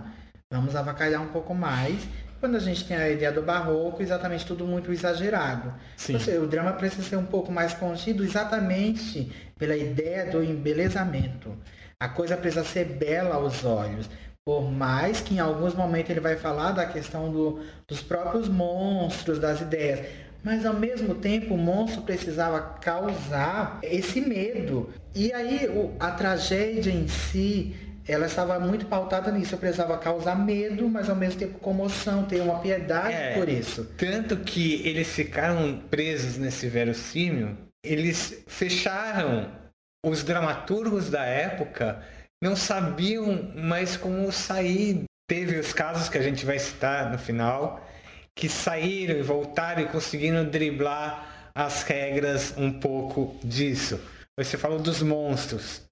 vamos 0.52 0.76
avacalhar 0.76 1.20
um 1.20 1.28
pouco 1.28 1.54
mais 1.54 2.06
quando 2.42 2.56
a 2.56 2.60
gente 2.60 2.84
tem 2.84 2.96
a 2.96 3.08
ideia 3.08 3.30
do 3.30 3.40
barroco, 3.40 4.02
exatamente 4.02 4.44
tudo 4.44 4.66
muito 4.66 4.92
exagerado. 4.92 5.72
Sim. 5.96 6.18
Seja, 6.18 6.40
o 6.40 6.46
drama 6.48 6.72
precisa 6.72 7.02
ser 7.04 7.14
um 7.14 7.24
pouco 7.24 7.52
mais 7.52 7.72
contido 7.72 8.24
exatamente 8.24 9.30
pela 9.56 9.76
ideia 9.76 10.28
do 10.28 10.42
embelezamento. 10.42 11.56
A 12.00 12.08
coisa 12.08 12.36
precisa 12.36 12.64
ser 12.64 12.84
bela 12.84 13.36
aos 13.36 13.64
olhos. 13.64 14.10
Por 14.44 14.68
mais 14.72 15.20
que 15.20 15.34
em 15.34 15.38
alguns 15.38 15.72
momentos 15.72 16.10
ele 16.10 16.18
vai 16.18 16.34
falar 16.34 16.72
da 16.72 16.84
questão 16.84 17.30
do, 17.30 17.60
dos 17.86 18.02
próprios 18.02 18.48
monstros, 18.48 19.38
das 19.38 19.60
ideias. 19.60 20.04
Mas 20.42 20.66
ao 20.66 20.74
mesmo 20.74 21.14
tempo 21.14 21.54
o 21.54 21.58
monstro 21.58 22.02
precisava 22.02 22.60
causar 22.60 23.78
esse 23.84 24.20
medo. 24.20 24.90
E 25.14 25.32
aí 25.32 25.68
o, 25.68 25.92
a 26.00 26.10
tragédia 26.10 26.90
em 26.90 27.06
si 27.06 27.91
ela 28.06 28.26
estava 28.26 28.58
muito 28.58 28.86
pautada 28.86 29.30
nisso. 29.30 29.54
Eu 29.54 29.58
precisava 29.58 29.96
causar 29.98 30.36
medo, 30.36 30.88
mas 30.88 31.08
ao 31.08 31.16
mesmo 31.16 31.38
tempo 31.38 31.58
comoção, 31.58 32.24
ter 32.24 32.40
uma 32.40 32.58
piedade 32.60 33.14
é, 33.14 33.34
por 33.34 33.48
isso. 33.48 33.84
Tanto 33.96 34.38
que 34.38 34.86
eles 34.86 35.08
ficaram 35.08 35.78
presos 35.90 36.36
nesse 36.36 36.68
verossímil, 36.68 37.56
eles 37.84 38.42
fecharam. 38.46 39.60
Os 40.04 40.24
dramaturgos 40.24 41.08
da 41.10 41.24
época 41.24 42.02
não 42.42 42.56
sabiam 42.56 43.52
mais 43.54 43.96
como 43.96 44.32
sair. 44.32 45.04
Teve 45.28 45.58
os 45.58 45.72
casos 45.72 46.08
que 46.08 46.18
a 46.18 46.22
gente 46.22 46.44
vai 46.44 46.58
citar 46.58 47.10
no 47.10 47.18
final, 47.18 47.88
que 48.34 48.48
saíram 48.48 49.16
e 49.16 49.22
voltaram 49.22 49.82
e 49.82 49.86
conseguiram 49.86 50.44
driblar 50.44 51.50
as 51.54 51.84
regras 51.84 52.52
um 52.56 52.72
pouco 52.72 53.36
disso. 53.44 54.00
Você 54.36 54.58
falou 54.58 54.80
dos 54.80 55.02
monstros. 55.02 55.82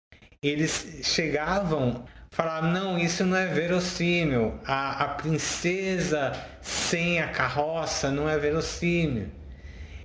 Eles 0.43 1.01
chegavam 1.03 2.05
falar 2.31 2.63
não, 2.63 2.99
isso 2.99 3.25
não 3.25 3.37
é 3.37 3.47
verossímil. 3.47 4.55
A, 4.65 5.05
a 5.05 5.09
princesa 5.09 6.33
sem 6.63 7.21
a 7.21 7.29
carroça 7.29 8.11
não 8.11 8.29
é 8.29 8.39
verossímil. 8.39 9.29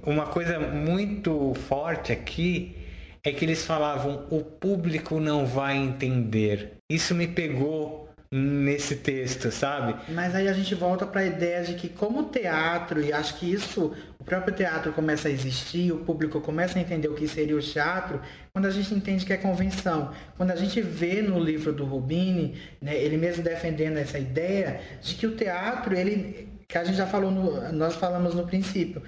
Uma 0.04 0.28
coisa 0.28 0.60
muito 0.60 1.54
forte 1.68 2.12
aqui 2.12 2.76
é 3.24 3.32
que 3.32 3.44
eles 3.44 3.66
falavam 3.66 4.28
o 4.30 4.44
público 4.44 5.20
não 5.20 5.46
vai 5.46 5.78
entender. 5.78 6.78
Isso 6.90 7.16
me 7.16 7.28
pegou 7.28 8.05
nesse 8.38 8.98
texto, 8.98 9.50
sabe? 9.50 9.96
Mas 10.10 10.36
aí 10.36 10.50
a 10.50 10.54
gente 10.54 10.76
volta 10.76 11.06
para 11.06 11.22
a 11.22 11.26
ideia 11.26 11.64
de 11.64 11.74
que 11.76 11.88
como 11.88 12.24
teatro, 12.24 13.02
e 13.02 13.14
acho 13.14 13.38
que 13.38 13.50
isso, 13.50 13.96
o 14.20 14.24
próprio 14.26 14.54
teatro 14.54 14.92
começa 14.92 15.30
a 15.30 15.32
existir, 15.32 15.94
o 15.94 16.00
público 16.00 16.42
começa 16.42 16.78
a 16.78 16.82
entender 16.82 17.08
o 17.08 17.14
que 17.14 17.30
seria 17.30 17.56
o 17.56 17.62
teatro, 17.62 18.20
quando 18.52 18.66
a 18.66 18.72
gente 18.72 18.94
entende 18.94 19.26
que 19.26 19.32
é 19.32 19.38
convenção. 19.38 20.12
Quando 20.36 20.52
a 20.52 20.56
gente 20.58 20.82
vê 20.82 21.22
no 21.22 21.40
livro 21.40 21.72
do 21.72 21.86
Rubini, 21.86 22.60
né, 22.82 22.94
ele 22.94 23.16
mesmo 23.16 23.42
defendendo 23.42 23.96
essa 23.96 24.20
ideia 24.20 24.82
de 25.02 25.16
que 25.16 25.26
o 25.26 25.36
teatro, 25.38 25.96
ele, 25.96 26.50
que 26.68 26.78
a 26.78 26.84
gente 26.84 26.98
já 26.98 27.08
falou, 27.08 27.32
no, 27.32 27.72
nós 27.72 27.96
falamos 27.96 28.36
no 28.36 28.46
princípio, 28.46 29.02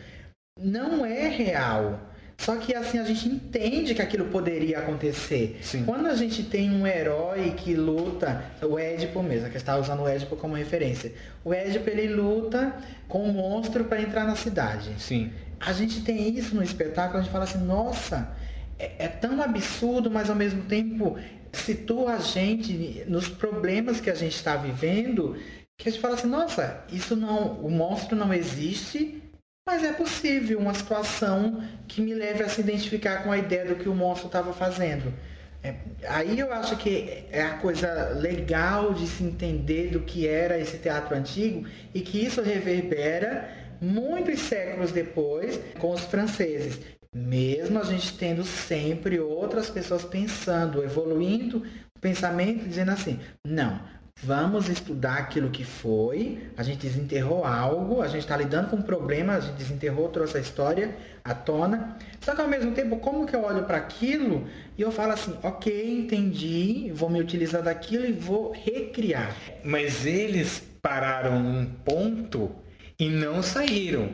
não 0.58 1.06
é 1.06 1.28
real. 1.28 2.00
Só 2.40 2.56
que 2.56 2.76
assim 2.76 3.00
a 3.00 3.04
gente 3.04 3.28
entende 3.28 3.96
que 3.96 4.02
aquilo 4.02 4.26
poderia 4.26 4.80
acontecer. 4.80 5.60
Sim. 5.64 5.84
Quando 5.84 6.06
a 6.06 6.16
gente 6.16 6.44
tem 6.44 6.72
um 6.72 6.86
herói 6.86 7.54
que 7.58 7.74
luta, 7.74 8.44
o 8.62 8.78
Édipo 8.78 9.24
mesmo, 9.24 9.50
que 9.50 9.58
está 9.58 9.76
usando 9.78 10.04
o 10.04 10.08
Édipo 10.08 10.36
como 10.36 10.56
referência. 10.56 11.12
O 11.44 11.54
Édipo 11.54 11.90
ele 11.90 12.08
luta 12.14 12.76
com 13.08 13.28
um 13.28 13.34
monstro 13.34 13.86
para 13.86 14.02
entrar 14.02 14.26
na 14.26 14.36
cidade. 14.36 14.92
Sim. 15.00 15.32
A 15.60 15.74
gente 15.74 16.02
tem 16.02 16.30
isso 16.38 16.56
no 16.56 16.62
espetáculo, 16.62 17.20
a 17.20 17.24
gente 17.24 17.32
fala 17.32 17.46
assim, 17.46 17.64
nossa, 17.66 18.30
é, 18.78 19.06
é 19.06 19.08
tão 19.08 19.42
absurdo, 19.42 20.10
mas 20.12 20.30
ao 20.30 20.36
mesmo 20.36 20.62
tempo 20.64 21.18
situa 21.52 22.14
a 22.14 22.20
gente 22.20 23.04
nos 23.08 23.28
problemas 23.28 24.00
que 24.00 24.10
a 24.10 24.16
gente 24.16 24.36
está 24.36 24.56
vivendo, 24.56 25.36
que 25.78 25.90
a 25.90 25.92
gente 25.92 26.02
fala 26.02 26.14
assim, 26.14 26.28
nossa, 26.28 26.84
isso 26.92 27.16
não, 27.16 27.54
o 27.54 27.70
monstro 27.72 28.16
não 28.16 28.34
existe, 28.34 29.22
mas 29.68 29.84
é 29.84 29.92
possível 29.92 30.60
uma 30.60 30.74
situação 30.74 31.62
que 31.90 32.00
me 32.02 32.14
leve 32.14 32.42
a 32.42 32.48
se 32.48 32.62
identificar 32.62 33.22
com 33.22 33.34
a 33.34 33.38
ideia 33.38 33.66
do 33.66 33.76
que 33.76 33.90
o 33.90 33.94
monstro 33.94 34.28
estava 34.28 34.54
fazendo. 34.54 35.14
É, 35.62 35.76
aí 36.08 36.40
eu 36.40 36.54
acho 36.54 36.78
que 36.78 37.26
é 37.30 37.42
a 37.42 37.56
coisa 37.56 38.14
legal 38.18 38.94
de 38.94 39.06
se 39.06 39.26
entender 39.26 39.90
do 39.90 40.00
que 40.00 40.26
era 40.26 40.58
esse 40.58 40.78
teatro 40.78 41.14
antigo 41.14 41.68
e 41.94 42.00
que 42.00 42.26
isso 42.26 42.42
reverbera 42.42 43.50
muitos 43.82 44.40
séculos 44.40 44.94
depois 44.94 45.60
com 45.80 45.92
os 45.92 46.06
franceses. 46.06 46.80
Mesmo 47.14 47.80
a 47.80 47.84
gente 47.84 48.18
tendo 48.18 48.46
sempre 48.46 49.20
outras 49.20 49.70
pessoas 49.70 50.06
pensando, 50.06 50.82
evoluindo 50.82 51.66
o 51.94 52.00
pensamento, 52.00 52.64
dizendo 52.64 52.92
assim: 52.92 53.20
não, 53.46 53.82
Vamos 54.24 54.68
estudar 54.68 55.20
aquilo 55.20 55.52
que 55.52 55.64
foi, 55.64 56.50
a 56.58 56.64
gente 56.64 56.88
desenterrou 56.88 57.46
algo, 57.46 58.02
a 58.02 58.08
gente 58.08 58.22
está 58.22 58.36
lidando 58.36 58.70
com 58.72 58.78
um 58.78 58.82
problema, 58.82 59.34
a 59.34 59.40
gente 59.40 59.54
desenterrou, 59.58 60.10
trouxe 60.10 60.38
a 60.38 60.42
história 60.42 60.96
à 61.24 61.36
tona. 61.36 61.96
Só 62.20 62.34
que 62.34 62.42
ao 62.42 62.48
mesmo 62.48 62.72
tempo, 62.72 62.98
como 62.98 63.28
que 63.28 63.36
eu 63.36 63.44
olho 63.44 63.64
para 63.66 63.78
aquilo 63.78 64.48
e 64.76 64.82
eu 64.82 64.92
falo 64.92 65.12
assim, 65.12 65.38
ok, 65.44 66.00
entendi, 66.00 66.92
vou 66.96 67.12
me 67.12 67.22
utilizar 67.22 67.62
daquilo 67.62 68.06
e 68.06 68.12
vou 68.12 68.52
recriar. 68.52 69.36
Mas 69.64 70.04
eles 70.04 70.64
pararam 70.82 71.40
num 71.40 71.66
ponto 71.66 72.52
e 73.00 73.10
não 73.10 73.44
saíram. 73.44 74.10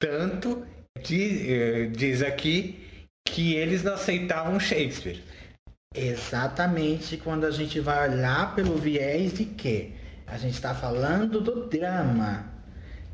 Tanto 0.00 0.66
diz, 1.00 1.48
eh, 1.48 1.86
diz 1.94 2.22
aqui 2.22 2.80
que 3.24 3.54
eles 3.54 3.84
não 3.84 3.94
aceitavam 3.94 4.58
Shakespeare. 4.58 5.22
Exatamente 5.94 7.16
quando 7.16 7.44
a 7.44 7.52
gente 7.52 7.78
vai 7.78 8.10
olhar 8.10 8.54
pelo 8.56 8.76
viés 8.76 9.34
de 9.34 9.44
que 9.44 9.94
a 10.26 10.36
gente 10.36 10.54
está 10.54 10.74
falando 10.74 11.40
do 11.40 11.68
drama. 11.68 12.52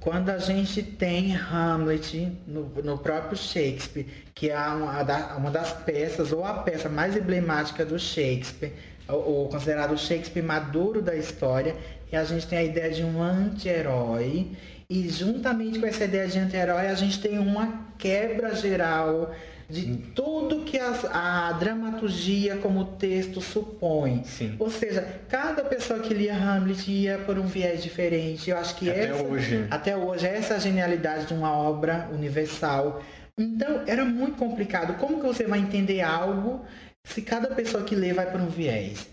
Quando 0.01 0.31
a 0.31 0.39
gente 0.39 0.83
tem 0.83 1.37
Hamlet 1.37 2.33
no, 2.47 2.71
no 2.83 2.97
próprio 2.97 3.37
Shakespeare, 3.37 4.07
que 4.35 4.49
é 4.49 4.57
uma, 4.57 5.03
uma, 5.37 5.51
das 5.51 5.75
peças, 5.75 6.33
ou 6.33 6.43
a 6.43 6.55
peça 6.55 6.89
mais 6.89 7.15
emblemática 7.15 7.85
do 7.85 7.99
Shakespeare, 7.99 8.73
ou, 9.07 9.29
ou 9.29 9.49
considerado 9.51 9.93
o 9.93 9.99
Shakespeare 9.99 10.43
maduro 10.43 11.03
da 11.03 11.15
história, 11.15 11.77
e 12.11 12.17
a 12.17 12.25
gente 12.25 12.47
tem 12.47 12.59
a 12.59 12.63
ideia 12.63 12.91
de 12.91 13.05
um 13.05 13.23
anti-herói, 13.23 14.53
e 14.89 15.07
juntamente 15.11 15.79
com 15.79 15.87
essa 15.87 16.05
ideia 16.05 16.27
de 16.27 16.39
anti-herói, 16.39 16.87
a 16.87 16.95
gente 16.95 17.21
tem 17.21 17.39
uma 17.39 17.91
quebra 17.99 18.55
geral 18.55 19.35
de 19.71 19.97
tudo 20.15 20.65
que 20.65 20.79
a, 20.79 21.49
a 21.49 21.53
dramaturgia 21.53 22.57
como 22.57 22.85
texto 22.85 23.41
supõe. 23.41 24.23
Sim. 24.25 24.57
Ou 24.59 24.71
seja, 24.71 25.21
cada 25.29 25.65
pessoa 25.65 26.01
que 26.01 26.13
lia 26.13 26.35
Hamlet 26.35 26.91
ia 26.91 27.19
por 27.19 27.39
um 27.39 27.47
viés 27.47 27.83
diferente. 27.83 28.51
Eu 28.51 28.59
acho 28.59 28.75
que 28.77 28.91
até 28.91 29.05
essa, 29.05 29.23
hoje. 29.23 29.67
até 29.71 29.97
hoje 29.97 30.27
essa 30.27 30.55
é 30.55 30.57
a 30.57 30.61
genialidade 30.61 31.27
de 31.27 31.35
uma 31.35 31.53
obra 31.53 32.09
universal. 32.13 33.03
Então 33.39 33.83
era 33.87 34.05
muito 34.05 34.37
complicado. 34.37 34.99
Como 34.99 35.21
que 35.21 35.27
você 35.27 35.45
vai 35.45 35.61
entender 35.61 36.01
algo 36.01 36.65
se 37.05 37.23
cada 37.23 37.49
pessoa 37.49 37.85
que 37.85 37.95
lê 37.95 38.13
vai 38.13 38.31
por 38.31 38.41
um 38.41 38.49
viés? 38.49 39.09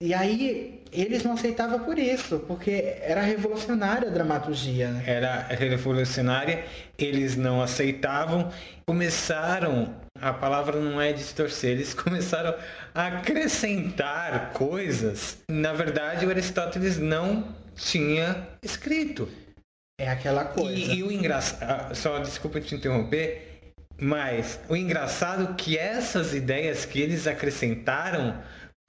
E 0.00 0.12
aí 0.12 0.82
eles 0.92 1.22
não 1.22 1.32
aceitavam 1.32 1.80
por 1.80 1.98
isso, 1.98 2.40
porque 2.40 2.96
era 3.00 3.22
revolucionária 3.22 4.08
a 4.08 4.10
dramaturgia. 4.10 4.90
Né? 4.90 5.04
Era 5.06 5.42
revolucionária, 5.48 6.64
eles 6.98 7.36
não 7.36 7.62
aceitavam, 7.62 8.52
começaram, 8.86 9.94
a 10.20 10.32
palavra 10.32 10.80
não 10.80 11.00
é 11.00 11.12
distorcer, 11.12 11.70
eles 11.70 11.94
começaram 11.94 12.54
a 12.94 13.06
acrescentar 13.06 14.52
coisas. 14.52 15.38
Na 15.48 15.72
verdade, 15.72 16.26
o 16.26 16.30
Aristóteles 16.30 16.98
não 16.98 17.54
tinha 17.74 18.48
escrito. 18.62 19.28
É 20.00 20.08
aquela 20.08 20.44
coisa. 20.44 20.92
E, 20.92 20.98
e 20.98 21.02
o 21.02 21.12
engraçado, 21.12 21.62
ah, 21.62 21.94
só 21.94 22.18
desculpa 22.18 22.60
te 22.60 22.74
interromper, 22.74 23.72
mas 24.00 24.58
o 24.68 24.74
engraçado 24.74 25.52
é 25.52 25.54
que 25.54 25.78
essas 25.78 26.34
ideias 26.34 26.84
que 26.84 27.00
eles 27.00 27.26
acrescentaram 27.26 28.42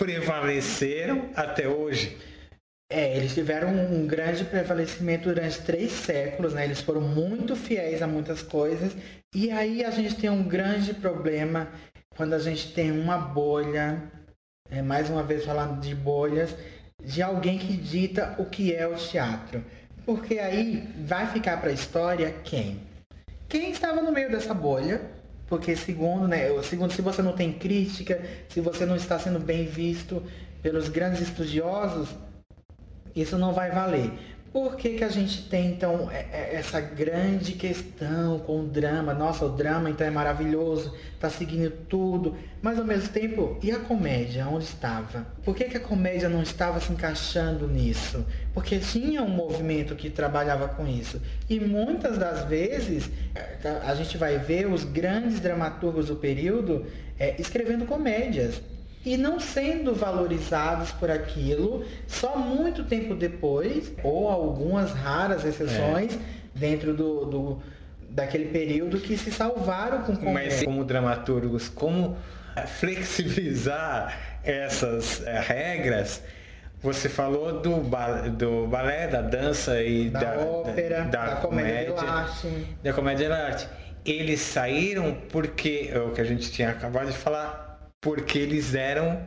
prevaleceram 0.04 1.30
até 1.34 1.66
hoje. 1.66 2.18
É, 2.92 3.16
eles 3.16 3.34
tiveram 3.34 3.70
um 3.70 4.06
grande 4.06 4.44
prevalecimento 4.44 5.30
durante 5.30 5.62
três 5.62 5.94
séculos, 5.94 6.54
né? 6.54 6.66
Eles 6.66 6.82
foram 6.82 7.00
muito 7.00 7.56
fiéis 7.56 8.02
a 8.02 8.08
muitas 8.08 8.42
coisas. 8.42 8.92
E 9.34 9.50
aí 9.50 9.84
a 9.84 9.90
gente 9.92 10.16
tem 10.16 10.30
um 10.30 10.44
grande 10.44 10.94
problema 10.94 11.70
quando 12.18 12.34
a 12.34 12.40
gente 12.40 12.74
tem 12.74 12.92
uma 12.92 13.18
bolha, 13.18 14.04
é, 14.70 14.82
mais 14.82 15.10
uma 15.10 15.24
vez 15.24 15.46
falando 15.46 15.80
de 15.80 15.96
bolhas, 15.96 16.54
de 17.02 17.22
alguém 17.22 17.58
que 17.58 17.78
dita 17.78 18.36
o 18.38 18.46
que 18.46 18.76
é 18.76 18.86
o 18.86 18.96
teatro. 18.96 19.64
Porque 20.06 20.38
aí 20.38 20.86
vai 21.06 21.28
ficar 21.28 21.62
para 21.62 21.70
a 21.70 21.74
história 21.74 22.36
quem? 22.44 22.82
Quem 23.48 23.72
estava 23.72 24.02
no 24.02 24.12
meio 24.12 24.30
dessa 24.30 24.54
bolha 24.54 25.02
porque 25.54 25.76
segundo, 25.76 26.28
né, 26.28 26.48
segundo, 26.64 26.92
se 26.92 27.00
você 27.00 27.22
não 27.22 27.34
tem 27.34 27.54
crítica, 27.54 28.20
se 28.50 28.60
você 28.60 28.88
não 28.88 28.96
está 28.96 29.20
sendo 29.20 29.38
bem 29.38 29.66
visto 29.66 30.24
pelos 30.64 30.90
grandes 30.90 31.22
estudiosos, 31.22 32.10
isso 33.16 33.38
não 33.38 33.54
vai 33.54 33.70
valer. 33.70 34.10
Por 34.54 34.76
que, 34.76 34.90
que 34.90 35.04
a 35.04 35.10
gente 35.10 35.50
tem 35.50 35.72
então 35.72 36.12
é, 36.12 36.28
é, 36.32 36.56
essa 36.58 36.80
grande 36.80 37.54
questão 37.54 38.38
com 38.38 38.60
o 38.60 38.64
drama? 38.68 39.12
Nossa, 39.12 39.46
o 39.46 39.50
drama 39.50 39.90
então 39.90 40.06
é 40.06 40.12
maravilhoso, 40.12 40.94
está 41.16 41.28
seguindo 41.28 41.72
tudo, 41.90 42.38
mas 42.62 42.78
ao 42.78 42.86
mesmo 42.86 43.10
tempo, 43.10 43.58
e 43.64 43.72
a 43.72 43.80
comédia? 43.80 44.48
Onde 44.48 44.66
estava? 44.66 45.26
Por 45.44 45.56
que, 45.56 45.64
que 45.64 45.78
a 45.78 45.80
comédia 45.80 46.30
não 46.30 46.44
estava 46.44 46.80
se 46.80 46.94
encaixando 46.94 47.68
nisso? 47.68 48.24
Porque 48.54 48.78
tinha 48.78 49.24
um 49.24 49.28
movimento 49.28 49.96
que 49.96 50.12
trabalhava 50.12 50.68
com 50.68 50.86
isso. 50.86 51.20
E 51.50 51.60
muitas 51.60 52.20
das 52.20 52.48
vezes 52.48 53.10
a 53.84 53.96
gente 53.96 54.20
vai 54.20 54.38
ver 54.38 54.68
os 54.68 54.84
grandes 54.84 55.40
dramaturgos 55.40 56.10
do 56.10 56.16
período 56.16 56.86
é, 57.18 57.42
escrevendo 57.42 57.88
comédias 57.88 58.62
e 59.06 59.18
não 59.18 59.40
sendo 59.40 59.94
valorizados 59.94 60.92
por 60.92 61.12
aquilo 61.12 61.86
só 62.08 62.38
muito 62.38 62.84
tempo 62.84 63.16
depois, 63.16 63.92
ou 64.04 64.30
algumas 64.30 64.92
raras 64.92 65.44
exceções 65.44 66.16
é. 66.16 66.20
dentro 66.56 66.94
do, 66.94 67.26
do, 67.26 67.62
daquele 68.10 68.46
período 68.46 69.00
que 69.00 69.18
se 69.18 69.32
salvaram 69.32 70.04
com 70.04 70.16
comédia. 70.16 70.52
Mas 70.52 70.64
como 70.64 70.84
dramaturgos, 70.86 71.68
como 71.68 72.18
flexibilizar 72.80 74.40
essas 74.44 75.26
é, 75.26 75.40
regras? 75.40 76.22
Você 76.82 77.08
falou 77.08 77.62
do, 77.62 77.78
ba 77.78 78.28
do 78.28 78.68
balé, 78.68 79.08
da 79.08 79.22
dança 79.22 79.82
e 79.82 80.10
da, 80.10 80.20
da 80.20 80.42
ópera, 80.42 81.04
da, 81.04 81.26
da, 81.26 81.26
da 81.26 81.36
comédia, 81.38 81.94
comédia 81.94 82.68
Da 82.84 82.94
comédia 82.94 83.30
da 83.30 83.46
arte. 83.46 83.68
Eles 84.06 84.42
saíram 84.42 85.16
porque, 85.30 85.90
é 85.94 86.00
o 86.00 86.12
que 86.12 86.20
a 86.20 86.26
gente 86.26 86.52
tinha 86.52 86.72
acabado 86.72 87.10
de 87.10 87.18
falar, 87.18 87.73
porque 88.04 88.38
eles 88.38 88.76
eram 88.76 89.26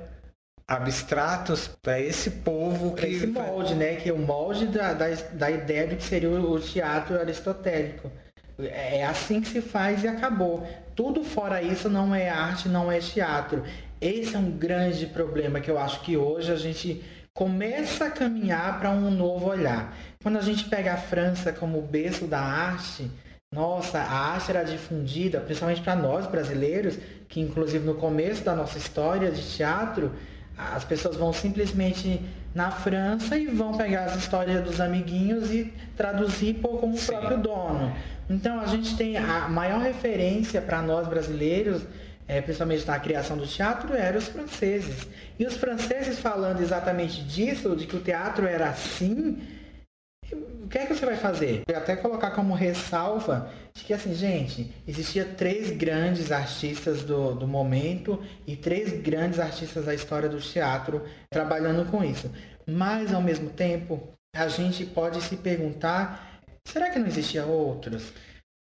abstratos 0.69 1.69
para 1.81 1.99
esse 1.99 2.31
povo 2.31 2.95
que 2.95 3.07
esse 3.07 3.27
molde, 3.27 3.75
né? 3.75 3.97
Que 3.97 4.11
é 4.11 4.13
o 4.13 4.19
molde 4.19 4.67
da, 4.67 4.93
da, 4.93 5.07
da 5.33 5.51
ideia 5.51 5.87
do 5.87 5.97
que 5.97 6.05
seria 6.05 6.29
o 6.29 6.61
teatro 6.61 7.19
aristotélico. 7.19 8.13
É 8.59 9.05
assim 9.05 9.41
que 9.41 9.49
se 9.49 9.61
faz 9.63 10.05
e 10.05 10.09
acabou. 10.09 10.67
Tudo 10.95 11.25
fora 11.25 11.63
isso 11.63 11.89
não 11.89 12.15
é 12.15 12.29
arte, 12.29 12.69
não 12.69 12.93
é 12.93 12.99
teatro. 12.99 13.65
Esse 14.01 14.37
é 14.37 14.39
um 14.39 14.51
grande 14.51 15.07
problema 15.07 15.61
que 15.61 15.71
eu 15.71 15.79
acho 15.79 16.03
que 16.03 16.17
hoje 16.17 16.53
a 16.53 16.57
gente 16.57 17.03
começa 17.33 18.07
a 18.07 18.11
caminhar 18.11 18.79
para 18.79 18.91
um 18.91 19.11
novo 19.11 19.47
olhar. 19.49 19.97
Quando 20.23 20.39
a 20.39 20.43
gente 20.43 20.65
pega 20.65 20.95
a 20.95 20.99
França 20.99 21.53
como 21.53 21.81
berço 21.81 22.27
da 22.27 22.41
arte, 22.41 23.11
nossa, 23.57 23.99
a 23.99 24.35
arte 24.35 24.51
era 24.51 24.63
difundida, 24.63 25.41
principalmente 25.41 25.81
para 25.81 25.97
nós 25.97 26.27
brasileiros, 26.27 26.99
que 27.27 27.41
inclusive 27.41 27.87
no 27.87 27.95
começo 27.95 28.45
da 28.45 28.55
nossa 28.55 28.77
história 28.77 29.31
de 29.31 29.43
teatro, 29.43 30.13
as 30.59 30.85
pessoas 30.85 31.17
vão 31.17 31.33
simplesmente 31.33 32.21
na 32.55 32.71
França 32.71 33.39
e 33.39 33.47
vão 33.47 33.75
pegar 33.75 34.05
as 34.05 34.17
histórias 34.17 34.63
dos 34.63 34.79
amiguinhos 34.79 35.51
e 35.51 35.73
traduzir 35.97 36.55
por 36.55 36.79
como 36.79 36.97
o 36.97 37.01
próprio 37.01 37.39
dono. 37.39 37.97
Então 38.29 38.61
a 38.61 38.67
gente 38.67 38.95
tem 38.95 39.17
a 39.17 39.49
maior 39.49 39.81
referência 39.81 40.61
para 40.61 40.83
nós 40.83 41.09
brasileiros, 41.09 41.83
é, 42.29 42.43
principalmente 42.43 42.87
na 42.87 42.99
criação 42.99 43.39
do 43.39 43.47
teatro, 43.47 43.95
eram 43.95 44.19
os 44.19 44.29
franceses. 44.29 45.07
E 45.39 45.47
os 45.47 45.57
franceses 45.57 46.19
falando 46.19 46.61
exatamente 46.61 47.23
disso, 47.23 47.75
de 47.75 47.87
que 47.87 47.97
o 47.97 48.01
teatro 48.01 48.47
era 48.47 48.69
assim, 48.69 49.39
o 50.33 50.69
que 50.69 50.79
é 50.79 50.87
que 50.87 50.95
você 50.95 51.07
vai 51.07 51.17
fazer? 51.17 51.63
Eu 51.69 51.77
até 51.77 51.95
colocar 51.95 52.33
como 52.33 52.55
ressalva 52.55 53.51
de 53.73 53.85
que 53.85 53.93
assim, 53.93 54.15
gente, 54.15 54.73
existia 54.87 55.25
três 55.25 55.71
grandes 55.71 56.33
artistas 56.33 57.05
do, 57.05 57.35
do 57.35 57.47
momento 57.47 58.21
e 58.47 58.57
três 58.57 59.01
grandes 59.01 59.39
artistas 59.39 59.85
da 59.85 59.95
história 59.95 60.29
do 60.29 60.41
teatro 60.41 61.03
trabalhando 61.31 61.89
com 61.91 62.03
isso. 62.03 62.31
Mas 62.67 63.15
ao 63.15 63.23
mesmo 63.23 63.51
tempo, 63.51 64.09
a 64.35 64.49
gente 64.49 64.85
pode 64.85 65.23
se 65.23 65.37
perguntar, 65.37 66.41
será 66.67 66.91
que 66.91 66.99
não 66.99 67.07
existia 67.07 67.45
outros? 67.47 68.13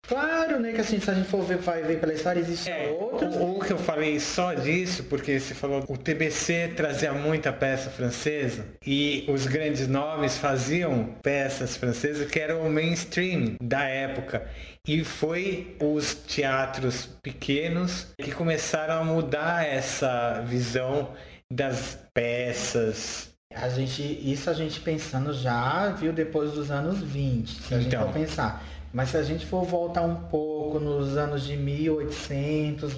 Claro, 0.06 0.60
né? 0.60 0.72
Que 0.72 0.80
assim, 0.80 1.00
se 1.00 1.10
a 1.10 1.14
gente 1.14 1.28
for 1.28 1.42
ver, 1.42 1.58
vai 1.58 1.82
ver 1.82 1.98
pela 1.98 2.12
história, 2.12 2.38
existem 2.40 2.72
é, 2.72 2.88
outros. 2.88 3.34
O, 3.36 3.56
o, 3.56 3.60
que 3.60 3.72
eu 3.72 3.78
falei 3.78 4.20
só 4.20 4.52
disso, 4.52 5.04
porque 5.04 5.40
você 5.40 5.54
falou 5.54 5.84
o 5.88 5.96
TBC 5.96 6.72
trazia 6.76 7.12
muita 7.12 7.52
peça 7.52 7.90
francesa 7.90 8.66
e 8.86 9.24
os 9.28 9.46
grandes 9.46 9.88
nomes 9.88 10.36
faziam 10.36 11.14
peças 11.22 11.76
francesas 11.76 12.30
que 12.30 12.38
eram 12.38 12.66
o 12.66 12.70
mainstream 12.70 13.54
da 13.62 13.84
época. 13.84 14.46
E 14.86 15.02
foi 15.02 15.76
os 15.80 16.14
teatros 16.14 17.08
pequenos 17.22 18.08
que 18.18 18.32
começaram 18.32 19.00
a 19.00 19.04
mudar 19.04 19.66
essa 19.66 20.42
visão 20.42 21.12
das 21.50 21.98
peças 22.12 23.34
a 23.54 23.68
gente, 23.68 24.02
isso 24.02 24.50
a 24.50 24.52
gente 24.52 24.80
pensando 24.80 25.32
já 25.32 25.90
viu 25.90 26.12
depois 26.12 26.52
dos 26.52 26.72
anos 26.72 27.00
20, 27.00 27.48
se 27.48 27.74
a 27.74 27.80
então, 27.80 27.82
gente 27.82 27.96
for 27.96 28.12
pensar. 28.12 28.64
Mas 28.94 29.08
se 29.08 29.16
a 29.16 29.22
gente 29.24 29.44
for 29.44 29.64
voltar 29.64 30.02
um 30.02 30.14
pouco 30.14 30.78
nos 30.78 31.16
anos 31.16 31.42
de 31.42 31.56
1800, 31.56 32.94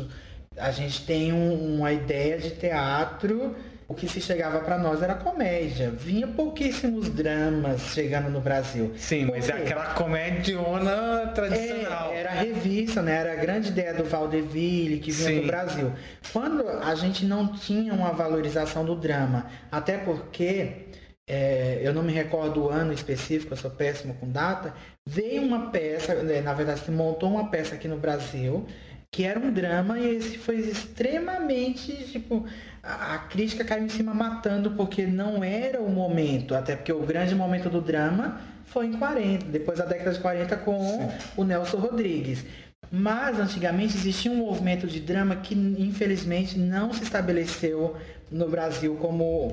a 0.59 0.71
gente 0.71 1.07
tem 1.07 1.33
um, 1.33 1.77
uma 1.79 1.91
ideia 1.91 2.39
de 2.39 2.51
teatro. 2.51 3.57
O 3.89 3.95
que 3.95 4.07
se 4.07 4.21
chegava 4.21 4.59
para 4.61 4.77
nós 4.77 5.01
era 5.01 5.15
comédia. 5.15 5.91
Vinha 5.91 6.27
pouquíssimos 6.27 7.09
dramas 7.09 7.95
chegando 7.95 8.29
no 8.29 8.41
Brasil. 8.43 8.93
Sim, 8.99 9.27
mas 9.27 9.49
é 9.49 9.53
aquela 9.53 9.95
comédiona 9.95 11.29
tradicional. 11.35 12.13
É, 12.13 12.19
era 12.19 12.31
a 12.31 12.35
revista, 12.35 13.01
né? 13.01 13.15
Era 13.15 13.33
a 13.33 13.37
grande 13.37 13.69
ideia 13.69 13.95
do 13.95 14.05
Valdeville 14.05 14.99
que 14.99 15.11
vinha 15.11 15.31
Sim. 15.31 15.41
do 15.41 15.47
Brasil. 15.47 15.93
Quando 16.31 16.69
a 16.69 16.95
gente 16.95 17.25
não 17.25 17.49
tinha 17.49 17.95
uma 17.95 18.13
valorização 18.13 18.85
do 18.85 18.97
drama, 18.97 19.47
até 19.73 19.97
porque 19.97 20.86
é, 21.29 21.81
eu 21.83 21.93
não 21.93 22.03
me 22.03 22.13
recordo 22.13 22.65
o 22.65 22.69
ano 22.69 22.93
específico, 22.93 23.53
eu 23.53 23.57
sou 23.57 23.71
péssimo 23.71 24.15
com 24.15 24.31
data, 24.31 24.73
veio 25.05 25.43
uma 25.43 25.71
peça, 25.71 26.15
né, 26.23 26.41
na 26.41 26.55
verdade 26.55 26.81
se 26.81 26.91
montou 26.91 27.31
uma 27.31 27.51
peça 27.51 27.75
aqui 27.75 27.89
no 27.89 27.97
Brasil, 27.97 28.65
que 29.11 29.25
era 29.25 29.39
um 29.39 29.53
drama 29.53 29.99
e 29.99 30.17
esse 30.17 30.39
foi 30.39 30.57
extremamente, 30.57 31.93
tipo, 32.13 32.47
a, 32.83 33.15
a 33.15 33.19
crítica 33.19 33.65
caiu 33.65 33.85
em 33.85 33.89
cima 33.89 34.15
matando 34.15 34.71
porque 34.73 35.07
não 35.07 35.43
era 35.43 35.81
o 35.81 35.91
momento, 35.91 36.55
até 36.55 36.77
porque 36.77 36.93
o 36.93 37.01
grande 37.01 37.35
momento 37.35 37.69
do 37.69 37.81
drama 37.81 38.41
foi 38.67 38.87
em 38.87 38.93
40, 38.93 39.47
depois 39.47 39.79
da 39.79 39.85
década 39.85 40.13
de 40.13 40.21
40 40.21 40.57
com 40.59 40.79
Sim. 40.79 41.09
o 41.37 41.45
Nelson 41.45 41.79
Rodrigues. 41.79 42.45
Mas 42.91 43.41
antigamente 43.41 43.97
existia 43.97 44.31
um 44.31 44.37
movimento 44.37 44.87
de 44.87 45.01
drama 45.01 45.35
que 45.37 45.55
infelizmente 45.55 46.57
não 46.57 46.93
se 46.93 47.03
estabeleceu 47.03 47.97
no 48.31 48.49
Brasil 48.49 48.97
como 49.01 49.51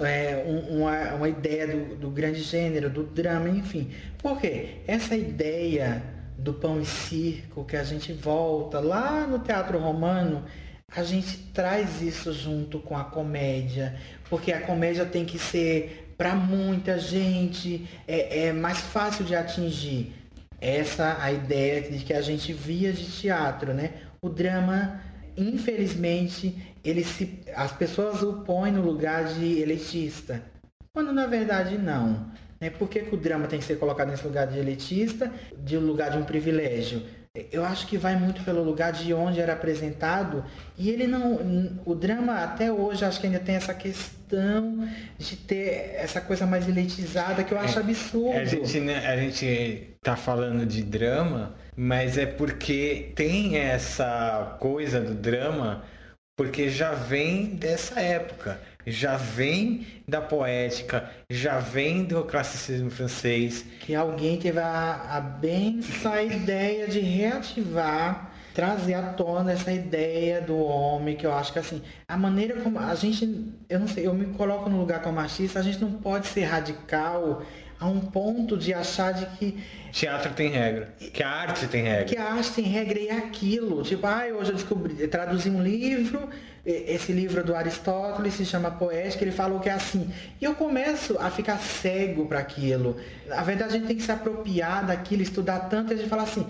é, 0.00 0.44
uma, 0.70 1.14
uma 1.14 1.28
ideia 1.28 1.66
do, 1.66 1.96
do 1.96 2.10
grande 2.10 2.42
gênero, 2.42 2.88
do 2.88 3.04
drama, 3.04 3.48
enfim. 3.48 3.90
Por 4.18 4.40
quê? 4.40 4.76
Essa 4.86 5.16
ideia 5.16 6.02
do 6.38 6.54
pão 6.54 6.80
e 6.80 6.86
circo 6.86 7.64
que 7.64 7.76
a 7.76 7.82
gente 7.82 8.12
volta 8.12 8.78
lá 8.78 9.26
no 9.26 9.40
teatro 9.40 9.78
romano, 9.78 10.44
a 10.94 11.02
gente 11.02 11.36
traz 11.52 12.00
isso 12.00 12.32
junto 12.32 12.78
com 12.78 12.96
a 12.96 13.04
comédia, 13.04 13.96
porque 14.30 14.52
a 14.52 14.60
comédia 14.60 15.04
tem 15.04 15.24
que 15.24 15.38
ser 15.38 16.14
para 16.16 16.34
muita 16.34 16.98
gente, 16.98 17.86
é, 18.06 18.46
é 18.46 18.52
mais 18.52 18.78
fácil 18.78 19.24
de 19.24 19.34
atingir. 19.34 20.14
Essa 20.60 21.18
a 21.20 21.30
ideia 21.30 21.82
de 21.82 22.04
que 22.04 22.12
a 22.12 22.20
gente 22.20 22.52
via 22.52 22.92
de 22.92 23.04
teatro, 23.04 23.72
né? 23.72 23.92
O 24.20 24.28
drama, 24.28 25.00
infelizmente, 25.36 26.56
ele 26.88 27.04
se, 27.04 27.40
as 27.54 27.70
pessoas 27.72 28.22
o 28.22 28.44
põem 28.44 28.72
no 28.72 28.80
lugar 28.80 29.24
de 29.24 29.60
elitista, 29.60 30.42
quando 30.92 31.12
na 31.12 31.26
verdade 31.26 31.76
não. 31.76 32.26
Né? 32.58 32.70
Por 32.70 32.88
que, 32.88 33.00
que 33.00 33.14
o 33.14 33.18
drama 33.18 33.46
tem 33.46 33.58
que 33.58 33.64
ser 33.64 33.78
colocado 33.78 34.08
nesse 34.08 34.24
lugar 34.24 34.46
de 34.46 34.58
elitista, 34.58 35.30
de 35.56 35.76
lugar 35.76 36.10
de 36.10 36.18
um 36.18 36.24
privilégio? 36.24 37.02
Eu 37.52 37.64
acho 37.64 37.86
que 37.86 37.96
vai 37.96 38.16
muito 38.16 38.42
pelo 38.42 38.64
lugar 38.64 38.90
de 38.90 39.12
onde 39.12 39.38
era 39.38 39.52
apresentado 39.52 40.44
e 40.76 40.88
ele 40.90 41.06
não, 41.06 41.78
o 41.84 41.94
drama 41.94 42.42
até 42.42 42.72
hoje 42.72 43.04
acho 43.04 43.20
que 43.20 43.26
ainda 43.26 43.38
tem 43.38 43.54
essa 43.54 43.72
questão 43.74 44.88
de 45.16 45.36
ter 45.36 45.94
essa 45.94 46.20
coisa 46.20 46.46
mais 46.46 46.66
elitizada 46.66 47.44
que 47.44 47.52
eu 47.52 47.58
acho 47.58 47.78
é, 47.78 47.82
absurdo. 47.82 48.38
A 48.38 48.44
gente, 48.44 48.80
né, 48.80 49.06
a 49.06 49.16
gente 49.16 49.94
tá 50.02 50.16
falando 50.16 50.66
de 50.66 50.82
drama, 50.82 51.54
mas 51.76 52.18
é 52.18 52.26
porque 52.26 53.12
tem 53.14 53.58
essa 53.58 54.56
coisa 54.58 55.00
do 55.00 55.14
drama 55.14 55.84
porque 56.38 56.70
já 56.70 56.92
vem 56.92 57.46
dessa 57.46 58.00
época, 58.00 58.60
já 58.86 59.16
vem 59.16 59.84
da 60.06 60.20
poética, 60.20 61.10
já 61.28 61.58
vem 61.58 62.04
do 62.04 62.22
classicismo 62.22 62.92
francês. 62.92 63.64
Que 63.80 63.92
alguém 63.92 64.38
teve 64.38 64.60
a, 64.60 65.16
a 65.16 65.20
benção 65.20 66.16
ideia 66.22 66.86
de 66.86 67.00
reativar, 67.00 68.30
trazer 68.54 68.94
à 68.94 69.02
tona 69.14 69.50
essa 69.50 69.72
ideia 69.72 70.40
do 70.40 70.56
homem, 70.56 71.16
que 71.16 71.26
eu 71.26 71.34
acho 71.34 71.52
que 71.52 71.58
assim, 71.58 71.82
a 72.06 72.16
maneira 72.16 72.60
como 72.60 72.78
a 72.78 72.94
gente, 72.94 73.52
eu 73.68 73.80
não 73.80 73.88
sei, 73.88 74.06
eu 74.06 74.14
me 74.14 74.26
coloco 74.26 74.70
no 74.70 74.78
lugar 74.78 75.02
como 75.02 75.18
artista, 75.18 75.58
a 75.58 75.62
gente 75.62 75.80
não 75.80 75.90
pode 75.90 76.28
ser 76.28 76.44
radical 76.44 77.42
a 77.80 77.86
um 77.86 78.00
ponto 78.00 78.56
de 78.56 78.74
achar 78.74 79.12
de 79.12 79.26
que 79.36 79.62
teatro 79.92 80.32
tem 80.34 80.50
regra, 80.50 80.92
que 80.98 81.22
a 81.22 81.30
arte 81.30 81.66
tem 81.68 81.84
regra. 81.84 82.04
Que 82.04 82.16
a 82.16 82.32
arte 82.32 82.52
tem 82.52 82.64
regra 82.64 82.98
e 82.98 83.08
é 83.08 83.16
aquilo. 83.16 83.82
Tipo, 83.82 84.06
ah, 84.06 84.24
hoje 84.38 84.50
eu 84.50 84.56
descobri, 84.56 85.08
traduzi 85.08 85.48
um 85.48 85.62
livro, 85.62 86.28
esse 86.64 87.12
livro 87.12 87.42
do 87.44 87.54
Aristóteles 87.54 88.34
se 88.34 88.44
chama 88.44 88.70
Poética, 88.70 89.24
ele 89.24 89.32
falou 89.32 89.60
que 89.60 89.68
é 89.68 89.72
assim. 89.72 90.10
E 90.40 90.44
eu 90.44 90.54
começo 90.54 91.16
a 91.18 91.30
ficar 91.30 91.58
cego 91.58 92.26
para 92.26 92.40
aquilo. 92.40 92.96
Na 93.26 93.42
verdade, 93.42 93.70
a 93.70 93.78
gente 93.78 93.86
tem 93.86 93.96
que 93.96 94.02
se 94.02 94.12
apropriar 94.12 94.84
daquilo, 94.84 95.22
estudar 95.22 95.60
tanto 95.60 95.92
e 95.92 95.94
a 95.94 95.96
gente 95.96 96.08
falar 96.08 96.24
assim, 96.24 96.46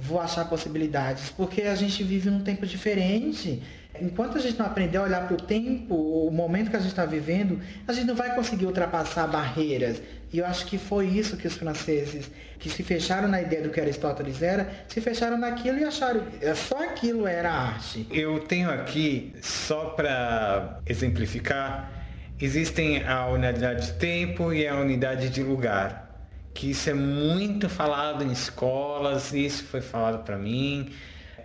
vou 0.00 0.20
achar 0.20 0.44
possibilidades, 0.44 1.30
porque 1.30 1.62
a 1.62 1.74
gente 1.74 2.04
vive 2.04 2.30
num 2.30 2.42
tempo 2.42 2.66
diferente. 2.66 3.62
Enquanto 4.00 4.36
a 4.36 4.40
gente 4.40 4.58
não 4.58 4.66
aprender 4.66 4.98
a 4.98 5.02
olhar 5.02 5.26
para 5.26 5.34
o 5.34 5.40
tempo, 5.40 5.94
o 5.94 6.30
momento 6.30 6.70
que 6.70 6.76
a 6.76 6.78
gente 6.78 6.90
está 6.90 7.06
vivendo, 7.06 7.60
a 7.88 7.92
gente 7.92 8.06
não 8.06 8.14
vai 8.14 8.34
conseguir 8.34 8.66
ultrapassar 8.66 9.26
barreiras. 9.26 10.02
E 10.32 10.38
eu 10.38 10.46
acho 10.46 10.66
que 10.66 10.76
foi 10.76 11.06
isso 11.06 11.36
que 11.36 11.46
os 11.46 11.54
franceses, 11.54 12.30
que 12.58 12.68
se 12.68 12.82
fecharam 12.82 13.28
na 13.28 13.40
ideia 13.40 13.62
do 13.62 13.70
que 13.70 13.80
Aristóteles 13.80 14.42
era, 14.42 14.68
se 14.88 15.00
fecharam 15.00 15.38
naquilo 15.38 15.78
e 15.78 15.84
acharam 15.84 16.20
que 16.20 16.54
só 16.54 16.82
aquilo 16.82 17.26
era 17.26 17.50
arte. 17.50 18.06
Eu 18.10 18.40
tenho 18.40 18.68
aqui, 18.70 19.32
só 19.40 19.90
para 19.90 20.80
exemplificar, 20.86 21.92
existem 22.40 23.04
a 23.04 23.26
unidade 23.28 23.86
de 23.86 23.92
tempo 23.94 24.52
e 24.52 24.66
a 24.66 24.74
unidade 24.76 25.30
de 25.30 25.42
lugar. 25.42 26.04
Que 26.52 26.70
isso 26.70 26.90
é 26.90 26.94
muito 26.94 27.68
falado 27.68 28.24
em 28.24 28.32
escolas, 28.32 29.32
isso 29.32 29.64
foi 29.64 29.80
falado 29.80 30.24
para 30.24 30.36
mim. 30.36 30.90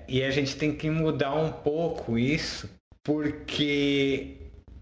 E 0.07 0.23
a 0.23 0.31
gente 0.31 0.55
tem 0.55 0.73
que 0.73 0.89
mudar 0.89 1.35
um 1.35 1.51
pouco 1.51 2.17
isso, 2.17 2.69
porque 3.03 4.37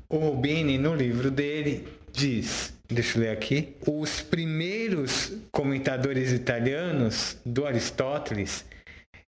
o 0.08 0.18
Rubini, 0.18 0.78
no 0.78 0.96
livro 0.96 1.30
dele, 1.30 1.88
diz 2.12 2.79
deixa 2.90 3.18
eu 3.18 3.22
ler 3.22 3.30
aqui, 3.30 3.76
os 3.86 4.22
primeiros 4.22 5.32
comentadores 5.52 6.32
italianos 6.32 7.38
do 7.46 7.66
Aristóteles 7.66 8.66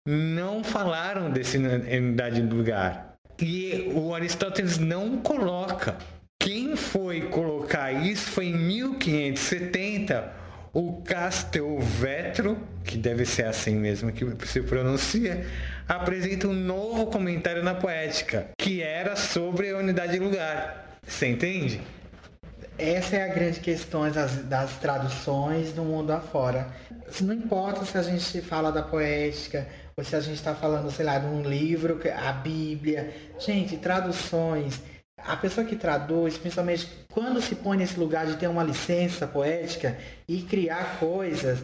não 0.07 0.63
falaram 0.63 1.29
dessa 1.29 1.57
unidade 1.57 2.41
de 2.41 2.53
lugar. 2.53 3.15
E 3.39 3.91
o 3.93 4.13
Aristóteles 4.15 4.77
não 4.77 5.17
coloca. 5.17 5.97
Quem 6.39 6.75
foi 6.75 7.21
colocar 7.21 7.91
isso 7.91 8.31
foi 8.31 8.47
em 8.47 8.57
1570 8.57 10.41
o 10.73 11.01
Castelvetro, 11.01 12.57
que 12.83 12.97
deve 12.97 13.25
ser 13.25 13.45
assim 13.45 13.75
mesmo 13.75 14.11
que 14.11 14.47
se 14.47 14.61
pronuncia, 14.61 15.45
apresenta 15.87 16.47
um 16.47 16.53
novo 16.53 17.07
comentário 17.07 17.61
na 17.61 17.75
poética, 17.75 18.47
que 18.57 18.81
era 18.81 19.15
sobre 19.15 19.71
a 19.71 19.77
unidade 19.77 20.13
de 20.13 20.19
lugar. 20.19 20.97
Você 21.05 21.27
entende? 21.27 21.81
Essa 22.77 23.17
é 23.17 23.29
a 23.29 23.33
grande 23.33 23.59
questão 23.59 24.09
das, 24.09 24.37
das 24.43 24.77
traduções 24.77 25.71
do 25.71 25.83
mundo 25.83 26.11
afora. 26.11 26.67
Não 27.21 27.33
importa 27.33 27.85
se 27.85 27.97
a 27.97 28.01
gente 28.01 28.41
fala 28.41 28.71
da 28.71 28.81
poética, 28.81 29.67
ou 29.95 30.03
se 30.03 30.15
a 30.15 30.19
gente 30.19 30.35
está 30.35 30.55
falando, 30.55 30.89
sei 30.89 31.05
lá, 31.05 31.19
de 31.19 31.27
um 31.27 31.43
livro, 31.43 31.99
a 32.15 32.31
Bíblia. 32.31 33.13
Gente, 33.39 33.77
traduções. 33.77 34.81
A 35.17 35.37
pessoa 35.37 35.65
que 35.65 35.75
traduz, 35.75 36.37
principalmente 36.37 36.89
quando 37.11 37.41
se 37.41 37.53
põe 37.53 37.77
nesse 37.77 37.99
lugar 37.99 38.25
de 38.25 38.37
ter 38.37 38.47
uma 38.47 38.63
licença 38.63 39.27
poética 39.27 39.95
e 40.27 40.41
criar 40.41 40.97
coisas, 40.99 41.59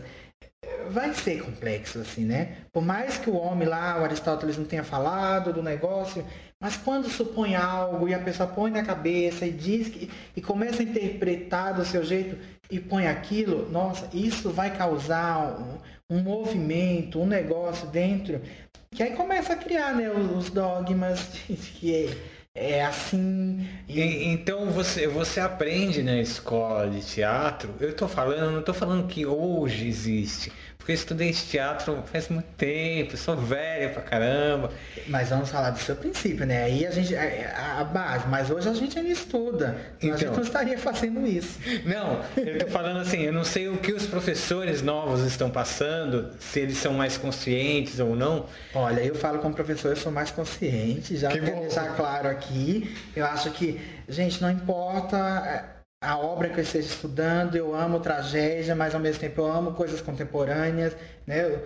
vai 0.89 1.13
ser 1.13 1.43
complexo, 1.43 1.99
assim, 1.99 2.25
né? 2.25 2.57
Por 2.71 2.83
mais 2.83 3.17
que 3.17 3.29
o 3.29 3.35
homem 3.35 3.67
lá, 3.67 3.99
o 3.99 4.03
Aristóteles, 4.03 4.57
não 4.57 4.65
tenha 4.65 4.83
falado 4.83 5.53
do 5.53 5.61
negócio, 5.61 6.25
mas 6.59 6.75
quando 6.75 7.09
supõe 7.09 7.55
algo 7.55 8.07
e 8.07 8.13
a 8.13 8.19
pessoa 8.19 8.47
põe 8.47 8.71
na 8.71 8.83
cabeça 8.83 9.45
e 9.45 9.51
diz 9.51 9.89
que, 9.89 10.09
e 10.35 10.41
começa 10.41 10.81
a 10.81 10.85
interpretar 10.85 11.73
do 11.73 11.85
seu 11.85 12.03
jeito 12.03 12.37
e 12.69 12.79
põe 12.79 13.07
aquilo, 13.07 13.69
nossa, 13.69 14.09
isso 14.13 14.49
vai 14.49 14.75
causar 14.75 15.59
um, 15.59 16.17
um 16.17 16.21
movimento, 16.21 17.21
um 17.21 17.27
negócio 17.27 17.87
dentro, 17.89 18.41
que 18.89 19.03
aí 19.03 19.15
começa 19.15 19.53
a 19.53 19.57
criar 19.57 19.93
né, 19.93 20.09
os 20.09 20.49
dogmas 20.49 21.21
que 21.47 22.09
é, 22.57 22.83
assim. 22.83 23.67
E... 23.87 24.01
Então 24.25 24.71
você, 24.71 25.07
você 25.07 25.39
aprende 25.39 26.01
na 26.01 26.17
escola 26.19 26.89
de 26.89 27.01
teatro, 27.01 27.75
eu 27.79 27.89
estou 27.89 28.07
falando, 28.07 28.51
não 28.51 28.59
estou 28.61 28.73
falando 28.73 29.07
que 29.07 29.25
hoje 29.25 29.87
existe 29.87 30.51
porque 30.87 30.93
eu 30.93 30.95
estudei 30.95 31.33
teatro 31.33 32.01
faz 32.09 32.29
muito 32.29 32.47
tempo, 32.55 33.17
sou 33.17 33.35
velho 33.35 33.93
pra 33.93 34.01
caramba. 34.01 34.71
Mas 35.07 35.29
vamos 35.29 35.49
falar 35.49 35.71
do 35.71 35.79
seu 35.79 35.97
princípio, 35.97 36.45
né? 36.45 36.63
Aí 36.63 36.85
a 36.85 36.91
gente. 36.91 37.13
A, 37.13 37.81
a 37.81 37.83
base, 37.83 38.25
mas 38.29 38.49
hoje 38.49 38.69
a 38.69 38.73
gente 38.73 38.97
ainda 38.97 39.11
estuda. 39.11 39.77
Então, 39.97 40.09
a 40.09 40.11
gente 40.13 40.23
então. 40.23 40.37
não 40.37 40.43
estaria 40.43 40.77
fazendo 40.77 41.27
isso. 41.27 41.59
Não, 41.83 42.23
eu 42.37 42.59
tô 42.59 42.67
falando 42.67 43.01
assim, 43.01 43.21
eu 43.21 43.33
não 43.33 43.43
sei 43.43 43.67
o 43.67 43.77
que 43.77 43.91
os 43.91 44.05
professores 44.05 44.81
novos 44.81 45.23
estão 45.23 45.49
passando, 45.49 46.31
se 46.39 46.61
eles 46.61 46.77
são 46.77 46.93
mais 46.93 47.17
conscientes 47.17 47.99
ou 47.99 48.15
não. 48.15 48.45
Olha, 48.73 49.01
eu 49.01 49.15
falo 49.15 49.39
como 49.39 49.53
professor, 49.53 49.89
eu 49.89 49.97
sou 49.97 50.11
mais 50.11 50.31
consciente, 50.31 51.17
já 51.17 51.29
quero 51.29 51.59
deixar 51.59 51.97
claro 51.97 52.29
aqui. 52.29 52.95
Eu 53.13 53.25
acho 53.25 53.51
que, 53.51 53.77
gente, 54.07 54.41
não 54.41 54.49
importa 54.49 55.76
a 56.01 56.17
obra 56.17 56.49
que 56.49 56.59
eu 56.59 56.63
esteja 56.63 56.87
estudando, 56.87 57.55
eu 57.55 57.75
amo 57.75 57.99
tragédia, 57.99 58.75
mas 58.75 58.93
ao 58.93 59.01
mesmo 59.01 59.19
tempo 59.19 59.41
eu 59.41 59.51
amo 59.51 59.73
coisas 59.73 59.99
contemporâneas, 60.01 60.95
né? 61.25 61.59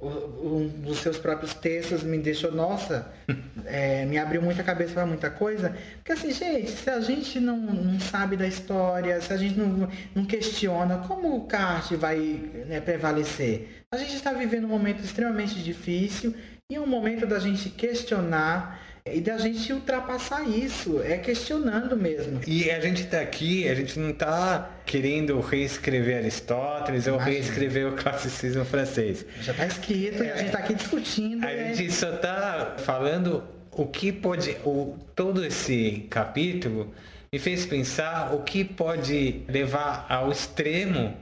Um 0.00 0.68
dos 0.68 0.98
seus 0.98 1.16
próprios 1.18 1.54
textos 1.54 2.02
me 2.02 2.18
deixou, 2.18 2.52
nossa, 2.52 3.10
é, 3.64 4.04
me 4.04 4.18
abriu 4.18 4.42
muita 4.42 4.62
cabeça 4.62 4.92
para 4.92 5.06
muita 5.06 5.30
coisa. 5.30 5.74
Porque 5.96 6.12
assim, 6.12 6.32
gente, 6.32 6.70
se 6.70 6.90
a 6.90 7.00
gente 7.00 7.38
não, 7.40 7.56
não 7.56 8.00
sabe 8.00 8.36
da 8.36 8.46
história, 8.46 9.20
se 9.20 9.32
a 9.32 9.36
gente 9.36 9.58
não, 9.58 9.88
não 10.14 10.24
questiona, 10.24 10.98
como 11.06 11.36
o 11.36 11.46
kart 11.46 11.92
vai 11.92 12.18
né, 12.66 12.80
prevalecer? 12.80 13.84
A 13.92 13.96
gente 13.96 14.16
está 14.16 14.32
vivendo 14.32 14.64
um 14.64 14.68
momento 14.68 15.02
extremamente 15.02 15.62
difícil 15.62 16.34
e 16.68 16.74
é 16.74 16.80
um 16.80 16.86
momento 16.86 17.26
da 17.26 17.38
gente 17.38 17.70
questionar 17.70 18.80
e 19.12 19.20
da 19.20 19.36
gente 19.36 19.70
ultrapassar 19.70 20.48
isso, 20.48 21.02
é 21.02 21.18
questionando 21.18 21.94
mesmo. 21.94 22.40
E 22.46 22.70
a 22.70 22.80
gente 22.80 23.02
está 23.02 23.20
aqui, 23.20 23.68
a 23.68 23.74
gente 23.74 23.98
não 23.98 24.08
está 24.08 24.78
querendo 24.86 25.38
reescrever 25.40 26.16
Aristóteles 26.16 27.06
ou 27.06 27.18
reescrever 27.18 27.86
o 27.86 27.96
classicismo 27.96 28.64
francês. 28.64 29.26
Já 29.42 29.52
está 29.52 29.66
escrito 29.66 30.22
é, 30.22 30.26
e 30.26 30.30
a 30.30 30.36
gente 30.36 30.46
está 30.46 30.58
aqui 30.58 30.74
discutindo. 30.74 31.44
A 31.44 31.48
né? 31.48 31.74
gente 31.74 31.92
só 31.92 32.14
está 32.14 32.76
falando 32.78 33.44
o 33.72 33.86
que 33.86 34.10
pode, 34.10 34.56
o, 34.64 34.96
todo 35.14 35.44
esse 35.44 36.06
capítulo 36.08 36.90
me 37.30 37.38
fez 37.38 37.66
pensar 37.66 38.32
o 38.34 38.42
que 38.42 38.64
pode 38.64 39.42
levar 39.46 40.06
ao 40.08 40.32
extremo 40.32 41.14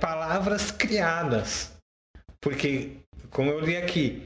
palavras 0.00 0.70
criadas. 0.70 1.72
Porque, 2.40 2.92
como 3.28 3.50
eu 3.50 3.60
li 3.60 3.76
aqui, 3.76 4.22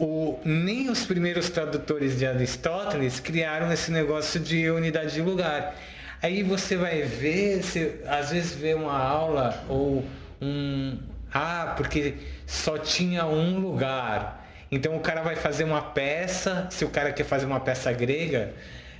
o, 0.00 0.40
nem 0.44 0.88
os 0.88 1.04
primeiros 1.04 1.50
tradutores 1.50 2.18
de 2.18 2.26
Aristóteles 2.26 3.20
criaram 3.20 3.70
esse 3.70 3.90
negócio 3.90 4.40
de 4.40 4.70
unidade 4.70 5.12
de 5.12 5.20
lugar. 5.20 5.76
Aí 6.22 6.42
você 6.42 6.76
vai 6.76 7.02
ver, 7.02 7.62
você 7.62 8.00
às 8.06 8.30
vezes 8.30 8.54
vê 8.54 8.74
uma 8.74 8.96
aula 8.96 9.64
ou 9.68 10.04
um. 10.40 10.98
Ah, 11.32 11.74
porque 11.76 12.14
só 12.46 12.78
tinha 12.78 13.26
um 13.26 13.58
lugar. 13.58 14.48
Então 14.70 14.96
o 14.96 15.00
cara 15.00 15.20
vai 15.20 15.36
fazer 15.36 15.64
uma 15.64 15.82
peça, 15.82 16.68
se 16.70 16.84
o 16.84 16.88
cara 16.88 17.12
quer 17.12 17.24
fazer 17.24 17.44
uma 17.44 17.60
peça 17.60 17.92
grega, 17.92 18.54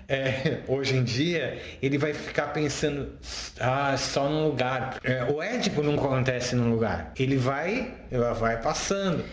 é, 0.06 0.58
hoje 0.68 0.96
em 0.96 1.04
dia, 1.04 1.58
ele 1.80 1.96
vai 1.96 2.12
ficar 2.12 2.48
pensando, 2.48 3.12
ah, 3.58 3.96
só 3.96 4.28
num 4.28 4.44
lugar. 4.44 4.98
É, 5.02 5.24
o 5.24 5.42
Édipo 5.42 5.82
não 5.82 5.94
acontece 5.94 6.54
num 6.54 6.70
lugar. 6.70 7.12
Ele 7.18 7.36
vai, 7.36 7.94
ela 8.10 8.34
vai 8.34 8.60
passando. 8.60 9.24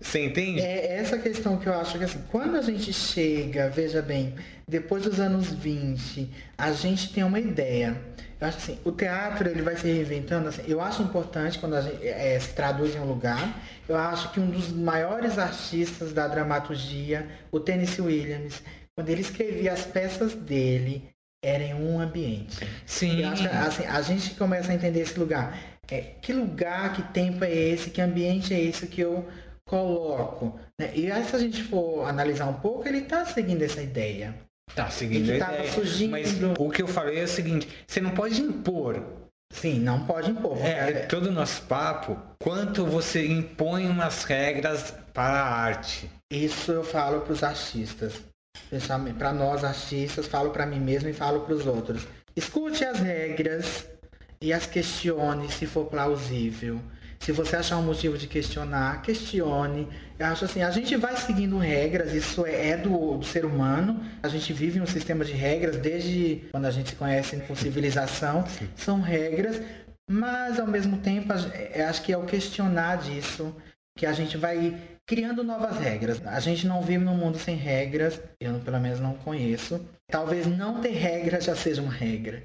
Você 0.00 0.24
entende? 0.26 0.60
É 0.60 0.98
essa 0.98 1.18
questão 1.18 1.56
que 1.56 1.66
eu 1.66 1.74
acho 1.74 1.98
que 1.98 2.04
assim, 2.04 2.20
quando 2.30 2.56
a 2.56 2.62
gente 2.62 2.92
chega, 2.92 3.68
veja 3.68 4.02
bem, 4.02 4.34
depois 4.68 5.04
dos 5.04 5.20
anos 5.20 5.50
20, 5.52 6.30
a 6.56 6.72
gente 6.72 7.12
tem 7.12 7.24
uma 7.24 7.38
ideia. 7.40 7.96
Eu 8.38 8.48
acho 8.48 8.58
assim, 8.58 8.78
o 8.84 8.92
teatro 8.92 9.48
ele 9.48 9.62
vai 9.62 9.76
se 9.76 9.86
reinventando. 9.86 10.48
Assim, 10.48 10.62
eu 10.68 10.80
acho 10.80 11.02
importante 11.02 11.58
quando 11.58 11.74
a 11.74 11.80
gente 11.80 12.06
é, 12.06 12.38
se 12.38 12.50
traduz 12.50 12.94
em 12.94 12.98
um 12.98 13.06
lugar. 13.06 13.62
Eu 13.88 13.96
acho 13.96 14.32
que 14.32 14.40
um 14.40 14.50
dos 14.50 14.70
maiores 14.70 15.38
artistas 15.38 16.12
da 16.12 16.28
dramaturgia, 16.28 17.26
o 17.50 17.58
Tennessee 17.58 18.02
Williams, 18.02 18.62
quando 18.94 19.08
ele 19.08 19.22
escrevia 19.22 19.72
as 19.72 19.84
peças 19.84 20.34
dele, 20.34 21.08
era 21.42 21.62
em 21.62 21.74
um 21.74 22.00
ambiente. 22.00 22.66
Sim. 22.84 23.22
Eu 23.22 23.28
acho 23.28 23.42
que, 23.42 23.48
assim, 23.48 23.86
a 23.86 24.02
gente 24.02 24.34
começa 24.34 24.72
a 24.72 24.74
entender 24.74 25.00
esse 25.00 25.18
lugar. 25.18 25.56
É, 25.90 26.00
que 26.20 26.32
lugar, 26.32 26.92
que 26.94 27.02
tempo 27.12 27.44
é 27.44 27.54
esse, 27.54 27.90
que 27.90 28.00
ambiente 28.00 28.52
é 28.52 28.60
esse 28.60 28.86
que 28.88 29.00
eu 29.00 29.26
coloco. 29.66 30.58
Né? 30.78 30.92
E 30.94 31.10
aí, 31.10 31.24
se 31.24 31.36
a 31.36 31.38
gente 31.38 31.62
for 31.64 32.08
analisar 32.08 32.46
um 32.46 32.54
pouco, 32.54 32.86
ele 32.86 32.98
está 32.98 33.24
seguindo 33.24 33.62
essa 33.62 33.82
ideia. 33.82 34.34
Tá 34.74 34.88
seguindo 34.90 35.30
a 35.30 35.36
ideia. 35.36 35.72
Surgindo... 35.72 36.10
Mas 36.10 36.32
o 36.58 36.70
que 36.70 36.82
eu 36.82 36.88
falei 36.88 37.20
é 37.20 37.24
o 37.24 37.28
seguinte, 37.28 37.68
você 37.86 38.00
não 38.00 38.10
pode 38.10 38.40
impor. 38.40 39.02
Sim, 39.52 39.80
não 39.80 40.04
pode 40.04 40.30
impor. 40.30 40.58
É, 40.58 40.90
é 40.90 40.92
todo 41.06 41.26
o 41.26 41.32
nosso 41.32 41.62
papo, 41.62 42.16
quanto 42.38 42.84
você 42.84 43.26
impõe 43.26 43.88
umas 43.88 44.24
regras 44.24 44.92
para 45.12 45.40
a 45.40 45.54
arte. 45.54 46.10
Isso 46.30 46.72
eu 46.72 46.84
falo 46.84 47.20
para 47.20 47.32
os 47.32 47.42
artistas. 47.42 48.14
Para 49.16 49.32
nós 49.32 49.62
artistas, 49.62 50.26
falo 50.26 50.50
para 50.50 50.66
mim 50.66 50.80
mesmo 50.80 51.08
e 51.08 51.12
falo 51.12 51.40
para 51.40 51.54
os 51.54 51.66
outros. 51.66 52.06
Escute 52.34 52.84
as 52.84 52.98
regras 52.98 53.86
e 54.40 54.52
as 54.52 54.66
questione 54.66 55.50
se 55.50 55.66
for 55.66 55.86
plausível. 55.86 56.80
Se 57.18 57.32
você 57.32 57.56
achar 57.56 57.76
um 57.78 57.82
motivo 57.82 58.16
de 58.16 58.26
questionar, 58.26 59.02
questione. 59.02 59.88
Eu 60.18 60.26
acho 60.26 60.44
assim, 60.44 60.62
a 60.62 60.70
gente 60.70 60.96
vai 60.96 61.16
seguindo 61.16 61.58
regras, 61.58 62.12
isso 62.12 62.46
é, 62.46 62.70
é 62.70 62.76
do, 62.76 63.18
do, 63.18 63.24
ser 63.24 63.44
humano. 63.44 64.00
A 64.22 64.28
gente 64.28 64.52
vive 64.52 64.80
um 64.80 64.86
sistema 64.86 65.24
de 65.24 65.32
regras 65.32 65.76
desde 65.76 66.44
quando 66.52 66.66
a 66.66 66.70
gente 66.70 66.90
se 66.90 66.96
conhece 66.96 67.36
com 67.38 67.56
civilização. 67.56 68.44
São 68.76 69.00
regras, 69.00 69.60
mas 70.08 70.60
ao 70.60 70.66
mesmo 70.66 70.98
tempo, 70.98 71.32
acho 71.32 72.02
que 72.02 72.12
é 72.12 72.16
o 72.16 72.24
questionar 72.24 72.96
disso 72.98 73.54
que 73.96 74.06
a 74.06 74.12
gente 74.12 74.36
vai 74.36 74.76
criando 75.06 75.42
novas 75.42 75.78
regras. 75.78 76.24
A 76.26 76.38
gente 76.38 76.66
não 76.66 76.82
vive 76.82 77.04
num 77.04 77.16
mundo 77.16 77.38
sem 77.38 77.56
regras, 77.56 78.20
eu 78.38 78.60
pelo 78.60 78.78
menos 78.78 79.00
não 79.00 79.14
conheço. 79.14 79.80
Talvez 80.08 80.46
não 80.46 80.80
ter 80.80 80.92
regra 80.92 81.40
já 81.40 81.56
seja 81.56 81.80
uma 81.80 81.92
regra. 81.92 82.42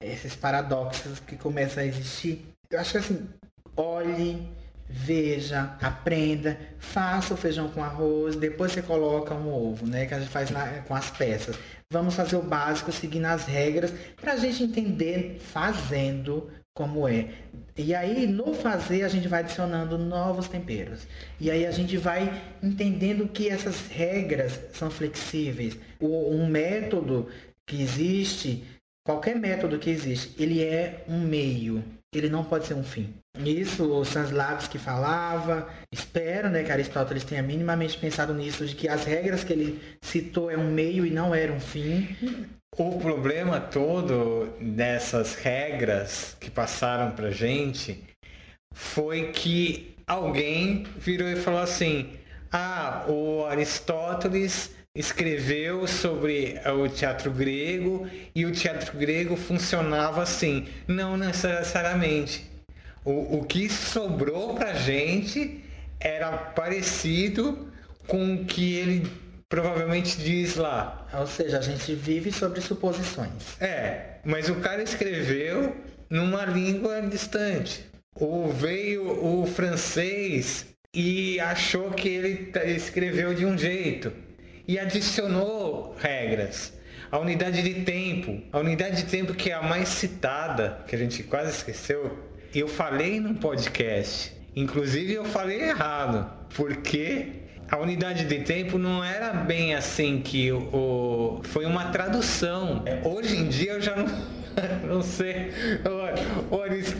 Esses 0.00 0.36
paradoxos 0.36 1.18
que 1.20 1.36
começam 1.36 1.82
a 1.82 1.86
existir. 1.86 2.46
Eu 2.70 2.80
acho 2.80 2.92
que 2.92 2.98
assim, 2.98 3.28
olhe, 3.76 4.48
veja, 4.88 5.76
aprenda, 5.80 6.58
faça 6.78 7.34
o 7.34 7.36
feijão 7.36 7.68
com 7.68 7.82
arroz, 7.82 8.36
depois 8.36 8.72
você 8.72 8.82
coloca 8.82 9.34
um 9.34 9.52
ovo, 9.52 9.86
né? 9.86 10.06
Que 10.06 10.14
a 10.14 10.20
gente 10.20 10.30
faz 10.30 10.50
na, 10.50 10.82
com 10.82 10.94
as 10.94 11.10
peças. 11.10 11.56
Vamos 11.90 12.14
fazer 12.14 12.36
o 12.36 12.42
básico, 12.42 12.92
seguindo 12.92 13.26
as 13.26 13.44
regras, 13.44 13.92
para 14.20 14.32
a 14.32 14.36
gente 14.36 14.62
entender 14.62 15.40
fazendo 15.40 16.50
como 16.74 17.06
é. 17.08 17.28
E 17.76 17.94
aí, 17.94 18.26
no 18.26 18.54
fazer, 18.54 19.02
a 19.02 19.08
gente 19.08 19.28
vai 19.28 19.40
adicionando 19.40 19.96
novos 19.96 20.48
temperos. 20.48 21.06
E 21.40 21.50
aí 21.50 21.66
a 21.66 21.70
gente 21.70 21.96
vai 21.96 22.42
entendendo 22.62 23.28
que 23.28 23.48
essas 23.48 23.86
regras 23.88 24.60
são 24.72 24.90
flexíveis. 24.90 25.76
O, 26.00 26.30
um 26.30 26.46
método 26.46 27.28
que 27.66 27.80
existe, 27.80 28.64
qualquer 29.04 29.36
método 29.36 29.78
que 29.78 29.90
existe, 29.90 30.34
ele 30.40 30.62
é 30.62 31.04
um 31.08 31.20
meio 31.20 31.82
ele 32.18 32.28
não 32.28 32.44
pode 32.44 32.66
ser 32.66 32.74
um 32.74 32.82
fim. 32.82 33.14
Isso 33.38 33.84
o 33.84 34.02
Stanislavski 34.02 34.78
falava, 34.78 35.68
espero 35.92 36.48
né, 36.48 36.62
que 36.62 36.70
Aristóteles 36.70 37.24
tenha 37.24 37.42
minimamente 37.42 37.98
pensado 37.98 38.32
nisso, 38.32 38.64
de 38.66 38.74
que 38.74 38.88
as 38.88 39.04
regras 39.04 39.42
que 39.42 39.52
ele 39.52 39.80
citou 40.02 40.50
é 40.50 40.56
um 40.56 40.70
meio 40.70 41.04
e 41.04 41.10
não 41.10 41.34
era 41.34 41.52
um 41.52 41.60
fim. 41.60 42.16
O 42.76 42.98
problema 42.98 43.60
todo 43.60 44.52
dessas 44.60 45.34
regras 45.34 46.36
que 46.40 46.50
passaram 46.50 47.12
pra 47.12 47.30
gente 47.30 48.02
foi 48.74 49.30
que 49.30 49.94
alguém 50.06 50.84
virou 50.96 51.28
e 51.28 51.36
falou 51.36 51.60
assim: 51.60 52.10
ah, 52.52 53.04
o 53.08 53.44
Aristóteles 53.46 54.73
escreveu 54.96 55.88
sobre 55.88 56.60
o 56.66 56.88
teatro 56.88 57.32
grego 57.32 58.08
e 58.32 58.46
o 58.46 58.52
teatro 58.52 58.96
grego 58.96 59.36
funcionava 59.36 60.22
assim. 60.22 60.68
Não 60.86 61.16
necessariamente. 61.16 62.48
O, 63.04 63.38
o 63.38 63.44
que 63.44 63.68
sobrou 63.68 64.54
pra 64.54 64.72
gente 64.72 65.64
era 65.98 66.30
parecido 66.30 67.68
com 68.06 68.34
o 68.34 68.44
que 68.44 68.76
ele 68.76 69.10
provavelmente 69.48 70.16
diz 70.16 70.54
lá. 70.54 71.08
Ou 71.12 71.26
seja, 71.26 71.58
a 71.58 71.62
gente 71.62 71.92
vive 71.94 72.30
sobre 72.30 72.60
suposições. 72.60 73.60
É, 73.60 74.18
mas 74.24 74.48
o 74.48 74.54
cara 74.56 74.80
escreveu 74.80 75.74
numa 76.08 76.44
língua 76.44 77.02
distante. 77.02 77.84
Ou 78.14 78.52
veio 78.52 79.24
o 79.24 79.44
francês 79.44 80.66
e 80.94 81.40
achou 81.40 81.90
que 81.90 82.08
ele 82.08 82.52
escreveu 82.76 83.34
de 83.34 83.44
um 83.44 83.58
jeito 83.58 84.12
e 84.66 84.78
adicionou 84.78 85.94
regras. 85.98 86.72
A 87.10 87.18
unidade 87.18 87.62
de 87.62 87.82
tempo, 87.82 88.42
a 88.52 88.58
unidade 88.58 88.96
de 88.96 89.04
tempo 89.04 89.34
que 89.34 89.50
é 89.50 89.54
a 89.54 89.62
mais 89.62 89.88
citada, 89.88 90.80
que 90.86 90.96
a 90.96 90.98
gente 90.98 91.22
quase 91.22 91.50
esqueceu, 91.50 92.18
eu 92.54 92.66
falei 92.66 93.20
num 93.20 93.34
podcast. 93.34 94.32
Inclusive 94.56 95.14
eu 95.14 95.24
falei 95.24 95.62
errado, 95.62 96.30
porque 96.56 97.44
a 97.70 97.78
unidade 97.78 98.24
de 98.24 98.40
tempo 98.40 98.78
não 98.78 99.02
era 99.02 99.32
bem 99.32 99.74
assim 99.74 100.20
que 100.20 100.50
o 100.52 101.40
foi 101.44 101.66
uma 101.66 101.86
tradução. 101.86 102.84
Hoje 103.04 103.36
em 103.36 103.48
dia 103.48 103.72
eu 103.72 103.80
já 103.80 103.96
não 103.96 104.06
não 104.86 105.02
sei, 105.02 105.50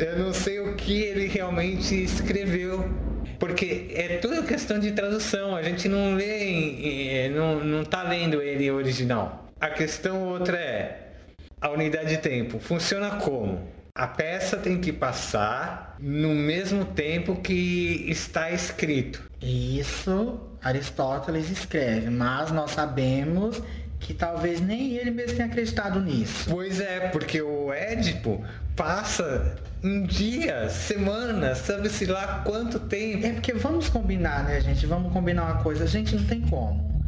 eu 0.00 0.18
não 0.18 0.32
sei 0.32 0.60
o 0.60 0.74
que 0.74 1.02
ele 1.02 1.26
realmente 1.26 1.94
escreveu. 2.02 2.88
Porque 3.38 3.90
é 3.94 4.18
tudo 4.18 4.42
questão 4.44 4.78
de 4.78 4.92
tradução, 4.92 5.56
a 5.56 5.62
gente 5.62 5.88
não 5.88 6.14
lê, 6.14 7.28
não, 7.30 7.64
não 7.64 7.84
tá 7.84 8.02
lendo 8.02 8.40
ele 8.42 8.70
original. 8.70 9.48
A 9.60 9.70
questão 9.70 10.22
outra 10.28 10.56
é, 10.56 11.12
a 11.60 11.70
unidade 11.70 12.10
de 12.10 12.18
tempo 12.18 12.58
funciona 12.58 13.12
como? 13.12 13.66
A 13.94 14.06
peça 14.06 14.56
tem 14.56 14.80
que 14.80 14.92
passar 14.92 15.96
no 16.00 16.34
mesmo 16.34 16.84
tempo 16.84 17.36
que 17.36 18.06
está 18.08 18.50
escrito. 18.50 19.22
Isso 19.40 20.40
Aristóteles 20.62 21.50
escreve, 21.50 22.10
mas 22.10 22.50
nós 22.50 22.72
sabemos 22.72 23.62
que 24.00 24.12
talvez 24.12 24.60
nem 24.60 24.96
ele 24.96 25.10
mesmo 25.10 25.36
tenha 25.36 25.46
acreditado 25.46 26.00
nisso. 26.00 26.50
Pois 26.50 26.80
é, 26.80 27.08
porque 27.08 27.40
o 27.40 27.72
Édipo 27.72 28.44
passa 28.76 29.56
um 29.82 30.02
dia, 30.02 30.68
semana, 30.70 31.54
sabe-se 31.54 32.06
lá 32.06 32.42
quanto 32.44 32.80
tempo. 32.80 33.26
É 33.26 33.32
porque 33.32 33.52
vamos 33.52 33.88
combinar, 33.88 34.44
né, 34.44 34.60
gente? 34.60 34.86
Vamos 34.86 35.12
combinar 35.12 35.44
uma 35.44 35.62
coisa, 35.62 35.84
a 35.84 35.86
gente 35.86 36.16
não 36.16 36.24
tem 36.24 36.40
como. 36.40 37.02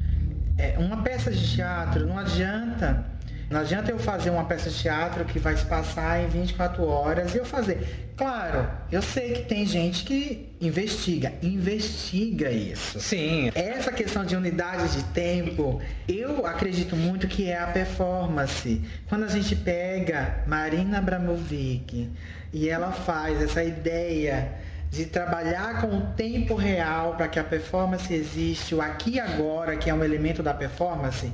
É, 0.58 0.76
uma 0.78 1.02
peça 1.02 1.30
de 1.30 1.54
teatro 1.54 2.06
não 2.06 2.18
adianta 2.18 3.04
não 3.48 3.60
adianta 3.60 3.90
eu 3.90 3.98
fazer 3.98 4.30
uma 4.30 4.44
peça 4.44 4.68
de 4.68 4.76
teatro 4.76 5.24
que 5.24 5.38
vai 5.38 5.56
se 5.56 5.64
passar 5.64 6.20
em 6.22 6.26
24 6.26 6.84
horas 6.84 7.34
e 7.34 7.38
eu 7.38 7.44
fazer. 7.44 8.08
Claro, 8.16 8.68
eu 8.90 9.00
sei 9.02 9.34
que 9.34 9.42
tem 9.42 9.64
gente 9.64 10.04
que 10.04 10.52
investiga, 10.60 11.32
investiga 11.42 12.50
isso. 12.50 12.98
Sim. 12.98 13.52
Essa 13.54 13.92
questão 13.92 14.24
de 14.24 14.34
unidade 14.34 14.96
de 14.96 15.04
tempo, 15.04 15.80
eu 16.08 16.44
acredito 16.44 16.96
muito 16.96 17.28
que 17.28 17.48
é 17.48 17.58
a 17.58 17.66
performance. 17.68 18.82
Quando 19.08 19.24
a 19.24 19.28
gente 19.28 19.54
pega 19.54 20.42
Marina 20.46 20.98
Abramovic 20.98 22.10
e 22.52 22.68
ela 22.68 22.90
faz 22.90 23.40
essa 23.40 23.62
ideia 23.62 24.54
de 24.90 25.04
trabalhar 25.04 25.80
com 25.80 25.98
o 25.98 26.00
tempo 26.14 26.54
real 26.54 27.14
para 27.14 27.28
que 27.28 27.38
a 27.38 27.44
performance 27.44 28.12
existe, 28.12 28.74
o 28.74 28.80
aqui 28.80 29.12
e 29.12 29.20
agora, 29.20 29.76
que 29.76 29.90
é 29.90 29.94
um 29.94 30.02
elemento 30.02 30.42
da 30.42 30.54
performance, 30.54 31.30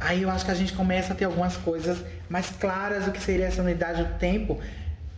Aí 0.00 0.22
eu 0.22 0.30
acho 0.30 0.46
que 0.46 0.50
a 0.50 0.54
gente 0.54 0.72
começa 0.72 1.12
a 1.12 1.16
ter 1.16 1.26
algumas 1.26 1.58
coisas 1.58 1.98
mais 2.28 2.50
claras 2.50 3.04
do 3.04 3.12
que 3.12 3.20
seria 3.20 3.46
essa 3.46 3.60
unidade 3.60 4.02
do 4.02 4.18
tempo. 4.18 4.58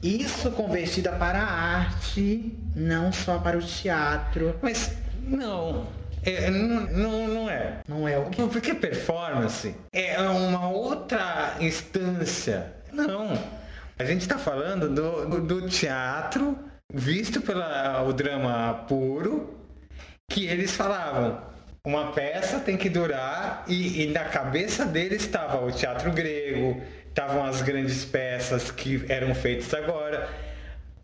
Isso 0.03 0.51
convertida 0.51 1.13
para 1.13 1.39
a 1.39 1.51
arte, 1.79 2.53
não 2.75 3.13
só 3.13 3.39
para 3.39 3.57
o 3.57 3.63
teatro. 3.63 4.57
Mas 4.61 4.91
não. 5.23 5.87
É, 6.25 6.51
não, 6.51 6.81
não, 6.87 7.29
não 7.29 7.51
é. 7.51 7.79
Não 7.87 8.09
é 8.09 8.19
o 8.19 8.29
quê? 8.29 8.43
Porque 8.51 8.75
performance 8.75 9.73
é 9.93 10.21
uma 10.21 10.69
outra 10.69 11.57
instância. 11.61 12.73
Não. 12.93 13.39
A 13.97 14.05
gente 14.05 14.23
está 14.23 14.37
falando 14.37 14.89
do, 14.89 15.27
do, 15.27 15.61
do, 15.61 15.69
teatro 15.69 16.59
visto 16.93 17.41
pelo 17.41 18.13
drama 18.13 18.85
puro, 18.89 19.57
que 20.29 20.47
eles 20.47 20.73
falavam 20.73 21.52
uma 21.85 22.13
peça 22.13 22.61
tem 22.61 22.77
que 22.77 22.89
durar 22.89 23.65
e, 23.67 24.03
e 24.03 24.07
na 24.13 24.25
cabeça 24.25 24.85
dele 24.87 25.17
estava 25.17 25.65
o 25.65 25.73
teatro 25.73 26.13
grego, 26.13 26.81
estavam 27.09 27.45
as 27.45 27.61
grandes 27.61 28.05
peças 28.05 28.71
que 28.71 29.05
eram 29.09 29.35
feitas 29.35 29.75
agora. 29.75 30.29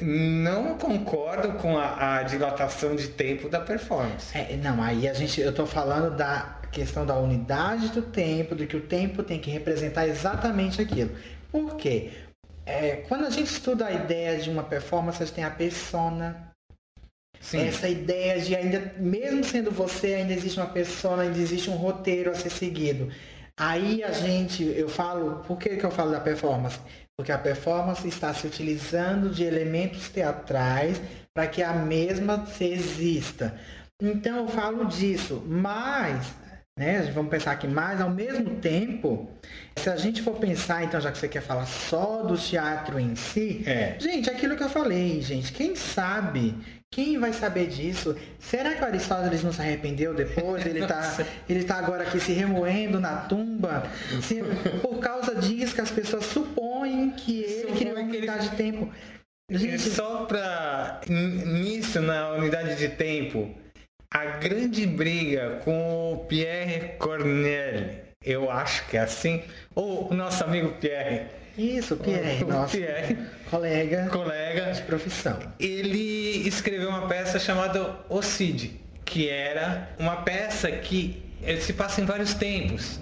Não 0.01 0.79
concordo 0.79 1.55
com 1.55 1.77
a, 1.77 2.19
a 2.19 2.23
dilatação 2.23 2.95
de 2.95 3.09
tempo 3.09 3.49
da 3.49 3.61
performance. 3.61 4.37
É, 4.39 4.57
não, 4.57 4.81
aí 4.81 5.09
a 5.09 5.13
gente, 5.13 5.41
eu 5.41 5.51
estou 5.51 5.67
falando 5.67 6.17
da 6.17 6.61
questão 6.71 7.05
da 7.05 7.17
unidade 7.17 7.89
do 7.89 8.03
tempo, 8.03 8.55
de 8.55 8.67
que 8.69 8.77
o 8.77 8.81
tempo 8.81 9.25
tem 9.25 9.41
que 9.41 9.51
representar 9.51 10.07
exatamente 10.07 10.81
aquilo. 10.81 11.11
Por 11.51 11.75
quê? 11.77 12.13
É, 12.65 13.03
quando 13.09 13.25
a 13.25 13.31
gente 13.31 13.51
estuda 13.51 13.87
a 13.87 13.93
ideia 13.93 14.39
de 14.39 14.49
uma 14.49 14.63
performance, 14.63 15.21
a 15.21 15.27
gente 15.27 15.35
tem 15.35 15.43
a 15.43 15.51
persona, 15.51 16.48
Sim. 17.41 17.67
Essa 17.67 17.89
ideia 17.89 18.41
de 18.41 18.55
ainda, 18.55 18.93
mesmo 18.99 19.45
sendo 19.45 19.71
você, 19.71 20.15
ainda 20.15 20.33
existe 20.33 20.59
uma 20.59 20.69
pessoa, 20.69 21.23
ainda 21.23 21.39
existe 21.39 21.71
um 21.71 21.77
roteiro 21.77 22.31
a 22.31 22.35
ser 22.35 22.51
seguido. 22.51 23.09
Aí 23.57 24.05
a 24.05 24.13
gente, 24.13 24.63
eu 24.63 24.89
falo, 24.89 25.43
por 25.47 25.59
que, 25.59 25.77
que 25.77 25.85
eu 25.85 25.91
falo 25.91 26.13
da 26.13 26.21
performance? 26.21 26.79
Porque 27.17 27.33
a 27.33 27.39
performance 27.39 28.07
está 28.07 28.33
se 28.33 28.47
utilizando 28.47 29.31
de 29.31 29.43
elementos 29.43 30.09
teatrais 30.09 31.01
para 31.35 31.49
que 31.49 31.63
a 31.63 31.73
mesma 31.73 32.47
se 32.47 32.65
exista. 32.65 33.59
Então 34.01 34.37
eu 34.37 34.49
falo 34.49 34.85
disso, 34.85 35.43
mas, 35.45 36.33
né, 36.79 37.11
vamos 37.13 37.29
pensar 37.29 37.51
aqui, 37.51 37.67
mas 37.67 38.01
ao 38.01 38.11
mesmo 38.11 38.57
tempo, 38.61 39.29
se 39.77 39.91
a 39.91 39.97
gente 39.97 40.23
for 40.23 40.37
pensar, 40.37 40.85
então, 40.85 41.01
já 41.01 41.11
que 41.11 41.19
você 41.19 41.27
quer 41.27 41.43
falar 41.43 41.67
só 41.67 42.23
do 42.23 42.39
teatro 42.39 43.01
em 43.01 43.17
si, 43.17 43.65
é. 43.67 43.97
gente, 43.99 44.31
aquilo 44.31 44.57
que 44.57 44.63
eu 44.63 44.69
falei, 44.69 45.21
gente, 45.21 45.53
quem 45.53 45.75
sabe 45.75 46.55
quem 46.91 47.19
vai 47.19 47.33
saber 47.33 47.67
disso? 47.67 48.17
Será 48.39 48.75
que 48.75 48.83
o 48.83 48.87
Aristóteles 48.87 49.43
não 49.43 49.53
se 49.53 49.61
arrependeu 49.61 50.15
depois? 50.15 50.65
Ele 50.65 50.81
está 50.85 51.25
ele 51.49 51.65
tá 51.65 51.77
agora 51.77 52.05
aqui 52.05 52.19
se 52.19 52.33
remoendo 52.33 52.99
na 52.99 53.17
tumba? 53.17 53.85
Se, 54.23 54.43
por 54.81 54.99
causa 54.99 55.35
disso 55.35 55.75
que 55.75 55.81
as 55.81 55.91
pessoas 55.91 56.25
supõem 56.25 57.11
que 57.11 57.43
ele 57.43 57.73
criou 57.73 57.95
uma 57.95 58.03
unidade 58.03 58.47
ele... 58.47 58.51
de 58.51 58.57
tempo. 58.57 58.93
Gente... 59.51 59.79
Só 59.79 60.27
para 60.27 61.01
nisso, 61.09 62.01
na 62.01 62.33
unidade 62.33 62.77
de 62.77 62.89
tempo, 62.89 63.55
a 64.11 64.25
grande 64.25 64.87
briga 64.87 65.61
com 65.65 66.13
o 66.15 66.25
Pierre 66.27 66.97
Cornel, 66.99 67.91
eu 68.25 68.51
acho 68.51 68.87
que 68.89 68.97
é 68.97 69.01
assim, 69.01 69.43
ou 69.75 70.11
o 70.11 70.15
nosso 70.15 70.43
amigo 70.45 70.75
Pierre, 70.81 71.27
isso, 71.59 71.97
Pierre, 71.97 72.45
o, 72.45 72.49
nosso 72.49 72.77
Pierre, 72.77 73.19
colega, 73.51 74.09
colega 74.11 74.73
de 74.73 74.83
profissão. 74.83 75.39
Ele 75.59 76.47
escreveu 76.47 76.89
uma 76.89 77.09
peça 77.09 77.39
chamada 77.39 77.97
O 78.09 78.23
Cid, 78.23 78.81
que 79.05 79.29
era 79.29 79.91
uma 79.99 80.17
peça 80.17 80.71
que 80.71 81.23
se 81.61 81.73
passa 81.73 82.01
em 82.01 82.05
vários 82.05 82.35
tempos. 82.35 83.01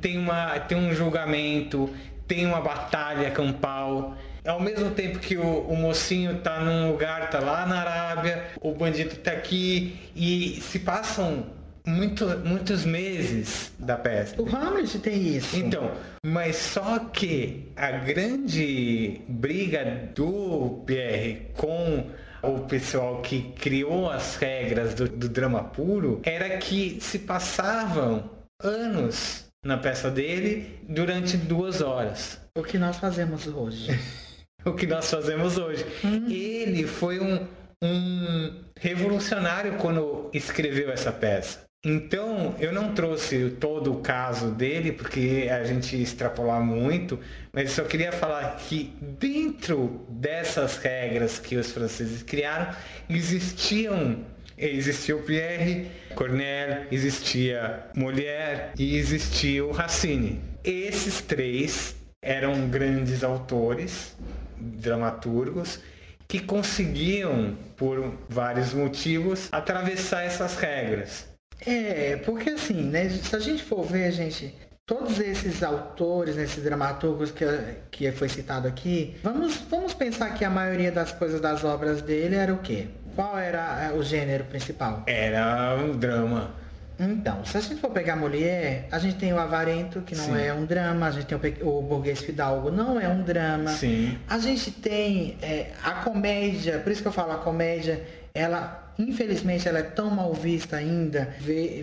Tem, 0.00 0.18
uma, 0.18 0.58
tem 0.58 0.76
um 0.76 0.92
julgamento, 0.92 1.88
tem 2.26 2.44
uma 2.44 2.60
batalha 2.60 3.30
campal. 3.30 4.16
Ao 4.44 4.58
mesmo 4.58 4.90
tempo 4.90 5.20
que 5.20 5.36
o, 5.36 5.60
o, 5.60 5.76
mocinho 5.76 6.40
tá 6.40 6.58
num 6.58 6.90
lugar, 6.90 7.30
tá 7.30 7.38
lá 7.38 7.64
na 7.64 7.80
Arábia, 7.80 8.44
o 8.60 8.74
bandido 8.74 9.14
tá 9.16 9.30
aqui 9.30 9.96
e 10.16 10.60
se 10.60 10.80
passam 10.80 11.46
muito, 11.86 12.26
muitos 12.44 12.84
meses 12.84 13.72
da 13.78 13.96
peça. 13.96 14.40
O 14.40 14.48
Hamlet 14.48 14.98
tem 14.98 15.36
isso. 15.36 15.56
Então, 15.56 15.90
mas 16.24 16.56
só 16.56 16.98
que 16.98 17.72
a 17.76 17.90
grande 17.90 19.20
briga 19.28 20.10
do 20.14 20.82
Pierre 20.86 21.48
com 21.56 22.10
o 22.42 22.60
pessoal 22.60 23.22
que 23.22 23.52
criou 23.52 24.10
as 24.10 24.36
regras 24.36 24.94
do, 24.94 25.08
do 25.08 25.28
drama 25.28 25.62
puro 25.64 26.20
era 26.24 26.58
que 26.58 26.98
se 27.00 27.20
passavam 27.20 28.30
anos 28.60 29.46
na 29.64 29.76
peça 29.78 30.10
dele 30.10 30.80
durante 30.88 31.36
duas 31.36 31.80
horas. 31.80 32.40
O 32.56 32.62
que 32.62 32.78
nós 32.78 32.96
fazemos 32.96 33.46
hoje. 33.46 33.98
o 34.64 34.72
que 34.72 34.86
nós 34.86 35.08
fazemos 35.08 35.56
hoje. 35.56 35.84
Hum. 36.04 36.28
Ele 36.28 36.86
foi 36.86 37.20
um, 37.20 37.46
um 37.82 38.64
revolucionário 38.78 39.76
quando 39.76 40.28
escreveu 40.32 40.90
essa 40.90 41.12
peça. 41.12 41.60
Então, 41.84 42.54
eu 42.60 42.72
não 42.72 42.94
trouxe 42.94 43.50
todo 43.58 43.92
o 43.92 44.00
caso 44.00 44.52
dele, 44.52 44.92
porque 44.92 45.48
a 45.50 45.64
gente 45.64 46.00
extrapolar 46.00 46.62
muito, 46.62 47.18
mas 47.52 47.72
só 47.72 47.82
queria 47.82 48.12
falar 48.12 48.56
que 48.56 48.94
dentro 49.00 50.06
dessas 50.08 50.76
regras 50.76 51.40
que 51.40 51.56
os 51.56 51.72
franceses 51.72 52.22
criaram, 52.22 52.72
existiam 53.10 54.24
existia 54.56 55.16
o 55.16 55.22
Pierre 55.24 55.90
Corneille, 56.14 56.86
existia 56.92 57.84
Molière 57.96 58.70
e 58.78 58.96
existia 58.96 59.64
o 59.64 59.72
Racine. 59.72 60.40
Esses 60.62 61.20
três 61.20 61.96
eram 62.22 62.68
grandes 62.68 63.24
autores, 63.24 64.16
dramaturgos, 64.56 65.80
que 66.28 66.38
conseguiam, 66.38 67.56
por 67.76 68.14
vários 68.28 68.72
motivos, 68.72 69.48
atravessar 69.50 70.22
essas 70.22 70.54
regras. 70.54 71.31
É, 71.66 72.16
porque 72.24 72.50
assim, 72.50 72.82
né, 72.82 73.08
se 73.08 73.34
a 73.34 73.38
gente 73.38 73.62
for 73.62 73.82
ver, 73.82 74.10
gente, 74.12 74.54
todos 74.86 75.18
esses 75.20 75.62
autores, 75.62 76.36
esses 76.36 76.62
dramaturgos 76.62 77.30
que, 77.30 77.44
que 77.90 78.12
foi 78.12 78.28
citado 78.28 78.68
aqui, 78.68 79.16
vamos, 79.22 79.56
vamos 79.70 79.94
pensar 79.94 80.34
que 80.34 80.44
a 80.44 80.50
maioria 80.50 80.92
das 80.92 81.12
coisas 81.12 81.40
das 81.40 81.64
obras 81.64 82.02
dele 82.02 82.36
era 82.36 82.52
o 82.52 82.58
quê? 82.58 82.88
Qual 83.14 83.38
era 83.38 83.90
é, 83.90 83.92
o 83.92 84.02
gênero 84.02 84.44
principal? 84.44 85.04
Era 85.06 85.76
o 85.76 85.94
drama. 85.94 86.62
Então, 86.98 87.44
se 87.44 87.56
a 87.56 87.60
gente 87.60 87.80
for 87.80 87.90
pegar 87.90 88.16
mulher, 88.16 88.86
a 88.90 88.98
gente 88.98 89.16
tem 89.16 89.32
o 89.32 89.38
Avarento, 89.38 90.02
que 90.02 90.14
não 90.14 90.24
Sim. 90.24 90.40
é 90.40 90.52
um 90.52 90.64
drama, 90.64 91.06
a 91.06 91.10
gente 91.10 91.26
tem 91.26 91.38
o, 91.62 91.78
o 91.78 91.82
Burguês 91.82 92.20
Fidalgo, 92.20 92.70
não 92.70 93.00
é 93.00 93.08
um 93.08 93.22
drama. 93.22 93.70
Sim. 93.70 94.18
A 94.28 94.38
gente 94.38 94.70
tem 94.70 95.36
é, 95.42 95.70
a 95.82 95.92
comédia, 96.04 96.78
por 96.78 96.92
isso 96.92 97.02
que 97.02 97.08
eu 97.08 97.12
falo 97.12 97.32
a 97.32 97.38
comédia, 97.38 98.02
ela 98.34 98.82
infelizmente 98.98 99.68
ela 99.68 99.78
é 99.78 99.82
tão 99.82 100.10
mal 100.10 100.32
vista 100.34 100.76
ainda, 100.76 101.34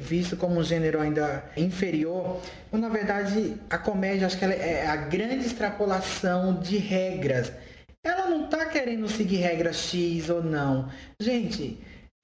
visto 0.01 0.37
como 0.37 0.59
um 0.59 0.63
gênero 0.63 0.99
ainda 0.99 1.43
inferior. 1.57 2.39
Mas, 2.71 2.81
na 2.81 2.89
verdade, 2.89 3.55
a 3.69 3.77
comédia 3.77 4.27
acho 4.27 4.37
que 4.37 4.45
ela 4.45 4.53
é 4.53 4.85
a 4.85 4.95
grande 4.95 5.45
extrapolação 5.45 6.59
de 6.59 6.77
regras. 6.77 7.51
Ela 8.03 8.27
não 8.29 8.45
está 8.45 8.65
querendo 8.65 9.07
seguir 9.07 9.37
regra 9.37 9.73
X 9.73 10.29
ou 10.29 10.41
não. 10.41 10.89
Gente, 11.19 11.79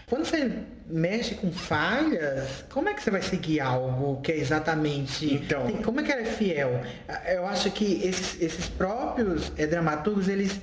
quando 0.07 0.23
você 0.23 0.51
mexe 0.87 1.33
com 1.35 1.51
falhas, 1.51 2.63
como 2.69 2.87
é 2.87 2.93
que 2.93 3.01
você 3.01 3.09
vai 3.09 3.21
seguir 3.21 3.59
algo 3.59 4.21
que 4.21 4.31
é 4.31 4.37
exatamente. 4.37 5.33
Então. 5.33 5.67
Como 5.83 5.99
é 5.99 6.03
que 6.03 6.11
ela 6.11 6.21
é 6.21 6.25
fiel? 6.25 6.81
Eu 7.27 7.45
acho 7.47 7.71
que 7.71 8.05
esses, 8.05 8.39
esses 8.39 8.69
próprios 8.69 9.51
é, 9.57 9.65
dramaturgos, 9.65 10.27
eles. 10.27 10.59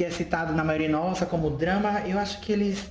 Que 0.00 0.04
é 0.04 0.10
citado 0.10 0.54
na 0.54 0.64
maioria 0.64 0.88
nossa 0.88 1.26
como 1.26 1.50
drama, 1.50 2.02
eu 2.08 2.18
acho 2.18 2.40
que 2.40 2.50
eles 2.50 2.90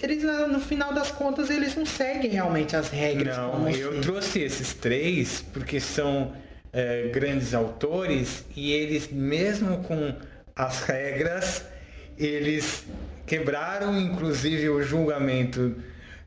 eles 0.00 0.22
no 0.22 0.60
final 0.60 0.94
das 0.94 1.10
contas 1.10 1.50
eles 1.50 1.74
não 1.74 1.84
seguem 1.84 2.30
realmente 2.30 2.76
as 2.76 2.90
regras. 2.90 3.36
Não, 3.36 3.68
eu 3.68 3.94
se... 3.94 4.00
trouxe 4.02 4.40
esses 4.40 4.72
três 4.72 5.44
porque 5.52 5.80
são 5.80 6.32
é, 6.72 7.08
grandes 7.12 7.54
autores 7.54 8.44
e 8.54 8.70
eles 8.70 9.10
mesmo 9.10 9.78
com 9.78 10.14
as 10.54 10.84
regras 10.84 11.64
eles 12.16 12.84
quebraram 13.26 13.98
inclusive 13.98 14.70
o 14.70 14.80
julgamento 14.80 15.74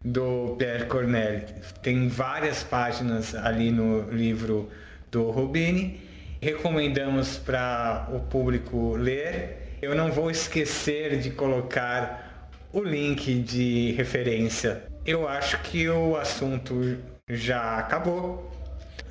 do 0.04 0.58
Pierre 0.58 0.88
Corneille. 0.88 1.46
Tem 1.82 2.10
várias 2.10 2.64
páginas 2.64 3.34
ali 3.34 3.72
no 3.72 4.12
livro 4.12 4.70
do 5.10 5.32
Rubini. 5.32 6.02
Recomendamos 6.42 7.38
para 7.38 8.10
o 8.14 8.20
público 8.20 8.98
ler. 8.98 9.64
Eu 9.86 9.94
não 9.94 10.12
vou 10.12 10.32
esquecer 10.32 11.20
de 11.20 11.30
colocar 11.30 12.50
o 12.74 12.82
link 12.82 13.36
de 13.44 13.92
referência. 13.92 14.82
Eu 15.06 15.28
acho 15.28 15.62
que 15.62 15.88
o 15.88 16.18
assunto 16.18 16.98
já 17.30 17.78
acabou. 17.78 18.52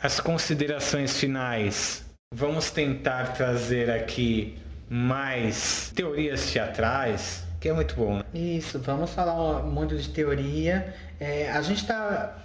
As 0.03 0.19
considerações 0.19 1.17
finais. 1.17 2.05
Vamos 2.35 2.73
tentar 2.73 3.35
trazer 3.35 3.89
aqui 3.89 4.59
mais 4.91 5.93
teorias 5.95 6.51
teatrais, 6.51 7.45
que 7.61 7.69
é 7.69 7.73
muito 7.73 7.95
bom. 7.95 8.17
Né? 8.17 8.25
Isso, 8.35 8.81
vamos 8.81 9.11
falar 9.13 9.63
muito 9.63 9.97
de 9.97 10.09
teoria. 10.09 10.93
É, 11.21 11.53
a 11.53 11.63
gente 11.63 11.83
está 11.83 12.37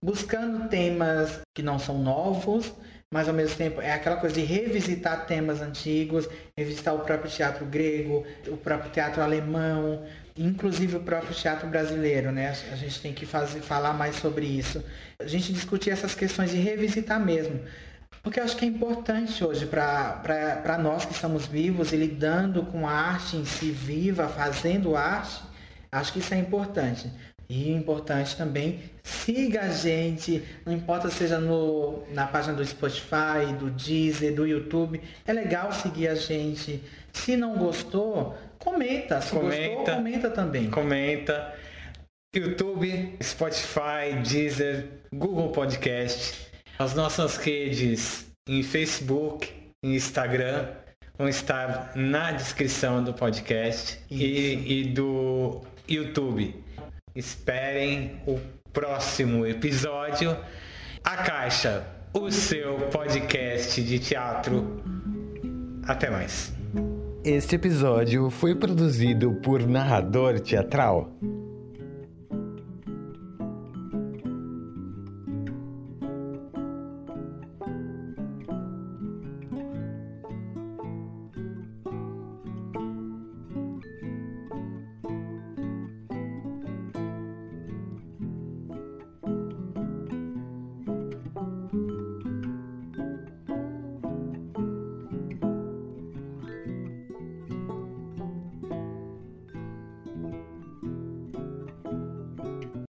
buscando 0.00 0.68
temas 0.68 1.40
que 1.52 1.64
não 1.64 1.80
são 1.80 1.98
novos, 1.98 2.72
mas 3.12 3.28
ao 3.28 3.34
mesmo 3.34 3.56
tempo 3.56 3.80
é 3.80 3.92
aquela 3.92 4.16
coisa 4.16 4.34
de 4.34 4.42
revisitar 4.42 5.26
temas 5.26 5.60
antigos, 5.60 6.28
revisitar 6.56 6.94
o 6.94 7.00
próprio 7.00 7.30
teatro 7.30 7.64
grego, 7.64 8.26
o 8.48 8.56
próprio 8.56 8.90
teatro 8.90 9.22
alemão, 9.22 10.04
inclusive 10.36 10.96
o 10.96 11.00
próprio 11.00 11.34
teatro 11.34 11.68
brasileiro, 11.68 12.32
né? 12.32 12.50
A 12.72 12.76
gente 12.76 13.00
tem 13.00 13.12
que 13.12 13.24
fazer, 13.24 13.60
falar 13.60 13.92
mais 13.92 14.16
sobre 14.16 14.44
isso. 14.44 14.84
A 15.18 15.26
gente 15.26 15.52
discutir 15.52 15.90
essas 15.90 16.14
questões 16.14 16.52
e 16.52 16.56
revisitar 16.56 17.24
mesmo. 17.24 17.60
Porque 18.22 18.40
eu 18.40 18.44
acho 18.44 18.56
que 18.56 18.64
é 18.64 18.68
importante 18.68 19.44
hoje 19.44 19.66
para 19.66 20.78
nós 20.82 21.04
que 21.04 21.12
estamos 21.12 21.46
vivos 21.46 21.92
e 21.92 21.96
lidando 21.96 22.64
com 22.64 22.88
a 22.88 22.90
arte 22.90 23.36
em 23.36 23.44
si 23.44 23.70
viva, 23.70 24.26
fazendo 24.26 24.96
arte, 24.96 25.40
acho 25.92 26.12
que 26.12 26.18
isso 26.18 26.34
é 26.34 26.38
importante. 26.38 27.08
E 27.48 27.70
importante 27.70 28.36
também, 28.36 28.80
siga 29.04 29.62
a 29.62 29.68
gente, 29.68 30.42
não 30.64 30.72
importa 30.72 31.08
seja 31.08 31.38
no, 31.38 32.02
na 32.12 32.26
página 32.26 32.54
do 32.54 32.66
Spotify, 32.66 33.52
do 33.56 33.70
Deezer, 33.70 34.34
do 34.34 34.44
YouTube. 34.44 35.00
É 35.24 35.32
legal 35.32 35.72
seguir 35.72 36.08
a 36.08 36.16
gente. 36.16 36.82
Se 37.12 37.36
não 37.36 37.56
gostou, 37.56 38.36
comenta. 38.58 39.20
Se 39.20 39.30
comenta, 39.30 39.74
gostou, 39.74 39.94
comenta 39.94 40.30
também. 40.30 40.70
Comenta. 40.70 41.54
YouTube, 42.34 43.16
Spotify, 43.22 44.20
Deezer, 44.28 44.88
Google 45.14 45.50
Podcast. 45.50 46.48
As 46.78 46.94
nossas 46.94 47.36
redes 47.36 48.26
em 48.48 48.62
Facebook, 48.62 49.52
em 49.82 49.94
Instagram 49.94 50.68
vão 51.16 51.28
estar 51.28 51.92
na 51.94 52.32
descrição 52.32 53.02
do 53.02 53.14
podcast 53.14 53.98
e, 54.10 54.80
e 54.80 54.84
do 54.84 55.62
YouTube. 55.88 56.65
Esperem 57.16 58.20
o 58.26 58.38
próximo 58.74 59.46
episódio. 59.46 60.36
A 61.02 61.16
Caixa, 61.16 61.82
o 62.12 62.30
seu 62.30 62.76
podcast 62.90 63.82
de 63.82 63.98
teatro. 63.98 64.82
Até 65.86 66.10
mais. 66.10 66.52
Este 67.24 67.56
episódio 67.56 68.28
foi 68.28 68.54
produzido 68.54 69.32
por 69.42 69.66
Narrador 69.66 70.40
Teatral. 70.40 71.10